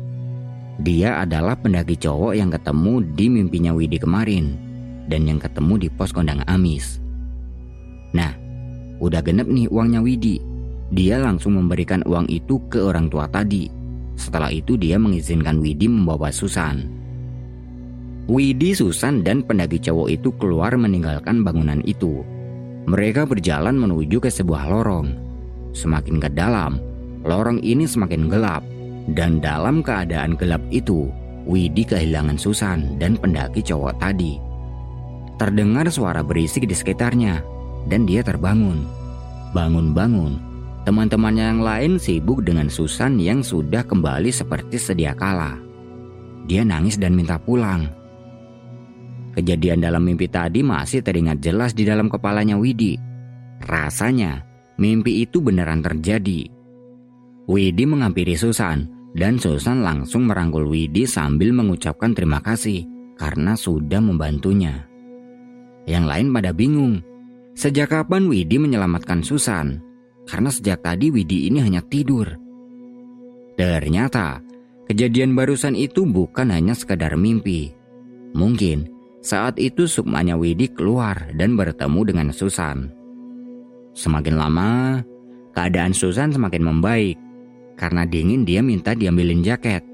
Dia 0.84 1.24
adalah 1.24 1.56
pendaki 1.56 1.96
cowok 1.96 2.36
yang 2.36 2.52
ketemu 2.52 3.00
di 3.16 3.26
mimpinya 3.32 3.72
Widi 3.72 3.96
kemarin 3.96 4.60
dan 5.08 5.24
yang 5.24 5.40
ketemu 5.40 5.88
di 5.88 5.88
pos 5.88 6.12
kondang 6.12 6.44
Amis. 6.44 7.00
Nah, 8.12 8.36
udah 9.00 9.24
genep 9.24 9.48
nih 9.48 9.72
uangnya 9.72 10.04
Widi. 10.04 10.51
Dia 10.92 11.16
langsung 11.16 11.56
memberikan 11.56 12.04
uang 12.04 12.28
itu 12.28 12.60
ke 12.68 12.76
orang 12.76 13.08
tua 13.08 13.24
tadi. 13.24 13.72
Setelah 14.12 14.52
itu 14.52 14.76
dia 14.76 15.00
mengizinkan 15.00 15.56
Widi 15.56 15.88
membawa 15.88 16.28
Susan. 16.28 16.84
Widi, 18.28 18.76
Susan, 18.76 19.24
dan 19.24 19.42
pendaki 19.42 19.80
cowok 19.82 20.08
itu 20.12 20.30
keluar 20.36 20.76
meninggalkan 20.76 21.42
bangunan 21.42 21.80
itu. 21.88 22.22
Mereka 22.86 23.26
berjalan 23.26 23.74
menuju 23.74 24.20
ke 24.20 24.30
sebuah 24.30 24.68
lorong. 24.68 25.10
Semakin 25.72 26.20
ke 26.20 26.28
dalam, 26.30 26.78
lorong 27.24 27.58
ini 27.64 27.88
semakin 27.88 28.28
gelap. 28.28 28.62
Dan 29.10 29.42
dalam 29.42 29.82
keadaan 29.82 30.38
gelap 30.38 30.62
itu, 30.70 31.10
Widi 31.48 31.82
kehilangan 31.82 32.38
Susan 32.38 33.00
dan 33.02 33.18
pendaki 33.18 33.64
cowok 33.64 33.98
tadi. 33.98 34.38
Terdengar 35.40 35.90
suara 35.90 36.22
berisik 36.22 36.70
di 36.70 36.76
sekitarnya, 36.76 37.42
dan 37.90 38.06
dia 38.06 38.22
terbangun. 38.22 38.86
Bangun-bangun, 39.50 40.51
teman-temannya 40.82 41.44
yang 41.56 41.62
lain 41.62 41.92
sibuk 41.98 42.42
dengan 42.42 42.66
Susan 42.66 43.18
yang 43.18 43.42
sudah 43.42 43.86
kembali 43.86 44.30
seperti 44.30 44.78
sedia 44.78 45.14
kala. 45.14 45.58
Dia 46.46 46.66
nangis 46.66 46.98
dan 46.98 47.14
minta 47.14 47.38
pulang. 47.38 47.86
Kejadian 49.32 49.80
dalam 49.80 50.04
mimpi 50.04 50.28
tadi 50.28 50.60
masih 50.60 51.00
teringat 51.00 51.40
jelas 51.40 51.72
di 51.72 51.88
dalam 51.88 52.12
kepalanya 52.12 52.58
Widi. 52.58 52.98
Rasanya, 53.64 54.44
mimpi 54.76 55.24
itu 55.24 55.40
beneran 55.40 55.80
terjadi. 55.80 56.50
Widi 57.48 57.84
menghampiri 57.88 58.36
Susan, 58.36 58.84
dan 59.16 59.40
Susan 59.40 59.80
langsung 59.80 60.28
merangkul 60.28 60.68
Widi 60.68 61.08
sambil 61.08 61.54
mengucapkan 61.56 62.12
terima 62.12 62.44
kasih 62.44 62.84
karena 63.16 63.56
sudah 63.56 64.02
membantunya. 64.02 64.84
Yang 65.86 66.04
lain 66.06 66.26
pada 66.34 66.50
bingung. 66.52 66.94
Sejak 67.52 67.92
kapan 67.92 68.28
Widi 68.28 68.56
menyelamatkan 68.56 69.20
Susan? 69.20 69.91
Karena 70.26 70.50
sejak 70.50 70.82
tadi 70.86 71.10
Widi 71.10 71.50
ini 71.50 71.60
hanya 71.60 71.82
tidur. 71.82 72.28
Ternyata, 73.58 74.40
kejadian 74.88 75.36
barusan 75.36 75.76
itu 75.76 76.08
bukan 76.08 76.50
hanya 76.50 76.72
sekadar 76.72 77.18
mimpi. 77.18 77.74
Mungkin 78.32 78.88
saat 79.20 79.60
itu 79.60 79.86
sukmanya 79.86 80.34
Widi 80.34 80.72
keluar 80.72 81.30
dan 81.36 81.54
bertemu 81.54 82.00
dengan 82.08 82.28
Susan. 82.34 82.90
Semakin 83.92 84.34
lama, 84.40 85.04
keadaan 85.52 85.92
Susan 85.92 86.32
semakin 86.32 86.64
membaik. 86.64 87.16
Karena 87.76 88.06
dingin 88.08 88.46
dia 88.46 88.64
minta 88.64 88.96
diambilin 88.96 89.44
jaket. 89.44 89.84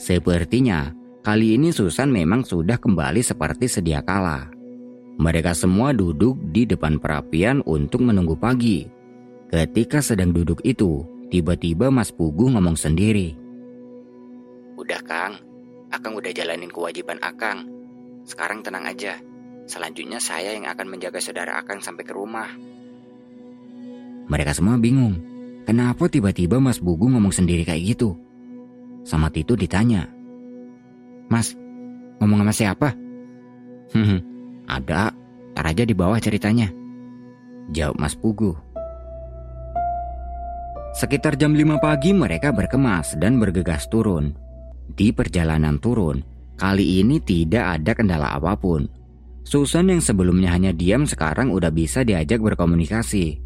Sepertinya 0.00 0.90
kali 1.22 1.54
ini 1.54 1.70
Susan 1.70 2.10
memang 2.10 2.42
sudah 2.42 2.78
kembali 2.80 3.22
seperti 3.22 3.70
sedia 3.70 4.02
kala. 4.02 4.50
Mereka 5.14 5.54
semua 5.54 5.94
duduk 5.94 6.34
di 6.50 6.66
depan 6.66 6.98
perapian 6.98 7.62
untuk 7.62 8.02
menunggu 8.02 8.34
pagi. 8.34 8.93
Ketika 9.52 10.00
sedang 10.00 10.32
duduk 10.32 10.64
itu, 10.64 11.04
tiba-tiba 11.28 11.92
Mas 11.92 12.14
Pugu 12.14 12.52
ngomong 12.52 12.78
sendiri. 12.78 13.36
Udah 14.74 15.00
Kang, 15.04 15.38
Akang 15.94 16.18
udah 16.18 16.34
jalanin 16.34 16.72
kewajiban 16.72 17.22
Akang. 17.22 17.70
Sekarang 18.26 18.64
tenang 18.64 18.88
aja. 18.88 19.20
Selanjutnya 19.64 20.18
saya 20.20 20.52
yang 20.52 20.68
akan 20.68 20.90
menjaga 20.90 21.22
saudara 21.22 21.56
Akang 21.56 21.80
sampai 21.80 22.04
ke 22.04 22.12
rumah. 22.12 22.50
Mereka 24.26 24.56
semua 24.56 24.80
bingung. 24.80 25.20
Kenapa 25.64 26.10
tiba-tiba 26.10 26.60
Mas 26.60 26.82
Bugu 26.82 27.08
ngomong 27.08 27.32
sendiri 27.32 27.64
kayak 27.64 27.96
gitu? 27.96 28.16
Sama 29.04 29.32
Tito 29.32 29.56
ditanya. 29.56 30.08
Mas, 31.28 31.56
ngomong 32.20 32.44
sama 32.44 32.52
siapa? 32.52 32.88
Hmm, 33.92 34.20
ada, 34.76 35.12
tar 35.56 35.64
aja 35.68 35.84
di 35.84 35.94
bawah 35.96 36.20
ceritanya. 36.20 36.68
Jawab 37.72 37.96
Mas 37.96 38.12
Pugu. 38.12 38.52
Sekitar 40.94 41.34
jam 41.34 41.58
5 41.58 41.82
pagi 41.82 42.14
mereka 42.14 42.54
berkemas 42.54 43.18
dan 43.18 43.42
bergegas 43.42 43.90
turun. 43.90 44.30
Di 44.94 45.10
perjalanan 45.10 45.82
turun, 45.82 46.22
kali 46.54 47.02
ini 47.02 47.18
tidak 47.18 47.82
ada 47.82 47.98
kendala 47.98 48.30
apa 48.38 48.54
pun. 48.54 48.86
Susan 49.42 49.90
yang 49.90 49.98
sebelumnya 49.98 50.54
hanya 50.54 50.70
diam 50.70 51.02
sekarang 51.02 51.50
udah 51.50 51.74
bisa 51.74 52.06
diajak 52.06 52.38
berkomunikasi. 52.38 53.42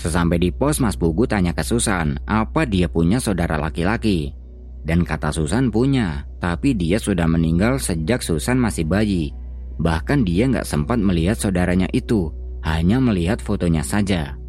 Sesampai 0.00 0.40
di 0.40 0.48
pos 0.48 0.80
Mas 0.80 0.96
Pugu 0.96 1.28
tanya 1.28 1.52
ke 1.52 1.60
Susan 1.60 2.16
apa 2.24 2.64
dia 2.64 2.88
punya 2.88 3.20
saudara 3.20 3.60
laki-laki. 3.60 4.32
Dan 4.80 5.04
kata 5.04 5.28
Susan 5.28 5.68
punya, 5.68 6.24
tapi 6.40 6.72
dia 6.72 6.96
sudah 6.96 7.28
meninggal 7.28 7.84
sejak 7.84 8.24
Susan 8.24 8.56
masih 8.56 8.88
bayi. 8.88 9.28
Bahkan 9.76 10.24
dia 10.24 10.48
nggak 10.48 10.64
sempat 10.64 10.96
melihat 10.96 11.36
saudaranya 11.36 11.92
itu, 11.92 12.32
hanya 12.64 12.96
melihat 12.96 13.44
fotonya 13.44 13.84
saja. 13.84 14.40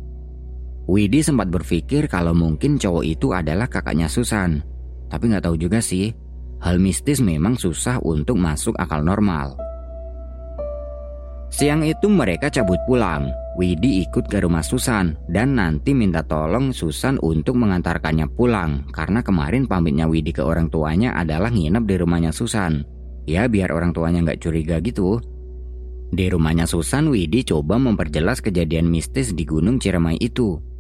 Widi 0.84 1.24
sempat 1.24 1.48
berpikir 1.48 2.12
kalau 2.12 2.36
mungkin 2.36 2.76
cowok 2.76 3.04
itu 3.08 3.32
adalah 3.32 3.72
kakaknya 3.72 4.12
Susan. 4.12 4.60
Tapi 5.08 5.32
nggak 5.32 5.48
tahu 5.48 5.56
juga 5.56 5.80
sih, 5.80 6.12
hal 6.60 6.76
mistis 6.76 7.24
memang 7.24 7.56
susah 7.56 8.04
untuk 8.04 8.36
masuk 8.36 8.76
akal 8.76 9.00
normal. 9.00 9.56
Siang 11.54 11.86
itu 11.86 12.10
mereka 12.10 12.50
cabut 12.50 12.82
pulang. 12.90 13.30
Widi 13.54 14.02
ikut 14.02 14.26
ke 14.26 14.42
rumah 14.42 14.66
Susan 14.66 15.14
dan 15.30 15.54
nanti 15.54 15.94
minta 15.94 16.26
tolong 16.26 16.74
Susan 16.74 17.22
untuk 17.22 17.54
mengantarkannya 17.62 18.26
pulang 18.34 18.90
karena 18.90 19.22
kemarin 19.22 19.70
pamitnya 19.70 20.10
Widi 20.10 20.34
ke 20.34 20.42
orang 20.42 20.74
tuanya 20.74 21.14
adalah 21.14 21.54
nginep 21.54 21.86
di 21.86 21.96
rumahnya 22.02 22.34
Susan. 22.34 22.82
Ya 23.30 23.46
biar 23.46 23.70
orang 23.70 23.94
tuanya 23.94 24.26
nggak 24.26 24.42
curiga 24.42 24.82
gitu. 24.82 25.22
Di 26.10 26.30
rumahnya 26.30 26.66
Susan, 26.66 27.10
Widi 27.14 27.46
coba 27.46 27.78
memperjelas 27.78 28.42
kejadian 28.42 28.90
mistis 28.90 29.34
di 29.38 29.46
Gunung 29.46 29.78
Ciremai 29.78 30.18
itu. 30.18 30.73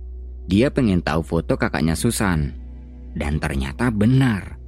Dia 0.47 0.67
pengen 0.67 0.99
tahu 0.99 1.23
foto 1.23 1.55
kakaknya 1.55 1.95
Susan. 1.95 2.51
Dan 3.13 3.39
ternyata 3.39 3.93
benar. 3.93 4.59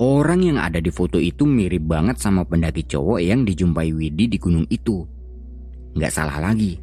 Orang 0.00 0.42
yang 0.42 0.58
ada 0.58 0.82
di 0.82 0.90
foto 0.90 1.22
itu 1.22 1.46
mirip 1.46 1.86
banget 1.86 2.18
sama 2.18 2.42
pendaki 2.42 2.82
cowok 2.82 3.22
yang 3.22 3.46
dijumpai 3.46 3.94
Widi 3.94 4.26
di 4.26 4.38
gunung 4.42 4.66
itu. 4.66 5.06
Nggak 5.94 6.12
salah 6.12 6.42
lagi. 6.42 6.82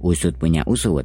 Usut 0.00 0.36
punya 0.40 0.64
usut. 0.64 1.04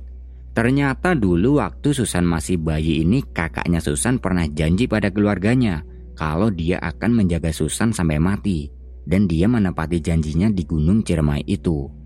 Ternyata 0.56 1.16
dulu 1.16 1.60
waktu 1.60 1.92
Susan 1.92 2.24
masih 2.24 2.60
bayi 2.60 3.04
ini 3.04 3.24
kakaknya 3.24 3.84
Susan 3.84 4.20
pernah 4.20 4.48
janji 4.48 4.88
pada 4.88 5.12
keluarganya 5.12 5.84
kalau 6.16 6.52
dia 6.52 6.80
akan 6.84 7.24
menjaga 7.24 7.52
Susan 7.52 7.92
sampai 7.92 8.20
mati. 8.20 8.72
Dan 9.10 9.26
dia 9.26 9.50
menepati 9.50 10.00
janjinya 10.00 10.54
di 10.54 10.64
gunung 10.68 11.02
Ciremai 11.02 11.42
itu. 11.50 11.99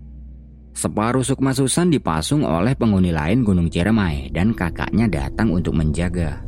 Separuh 0.74 1.22
sukma 1.22 1.54
Susan 1.54 1.86
dipasung 1.86 2.42
oleh 2.42 2.74
penghuni 2.74 3.14
lain 3.14 3.46
Gunung 3.46 3.70
Ciremai 3.70 4.34
dan 4.34 4.50
kakaknya 4.50 5.06
datang 5.06 5.54
untuk 5.54 5.78
menjaga. 5.78 6.42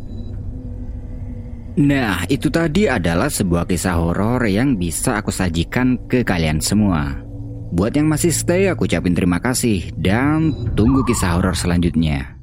Nah, 1.76 2.24
itu 2.26 2.48
tadi 2.48 2.88
adalah 2.90 3.28
sebuah 3.28 3.68
kisah 3.68 3.96
horor 4.00 4.42
yang 4.48 4.74
bisa 4.74 5.20
aku 5.20 5.30
sajikan 5.30 5.96
ke 6.10 6.26
kalian 6.26 6.58
semua. 6.58 7.14
Buat 7.70 8.00
yang 8.00 8.08
masih 8.08 8.32
stay, 8.32 8.66
aku 8.66 8.88
ucapin 8.88 9.12
terima 9.12 9.38
kasih 9.38 9.92
dan 9.94 10.52
tunggu 10.72 11.04
kisah 11.04 11.36
horor 11.36 11.54
selanjutnya. 11.54 12.35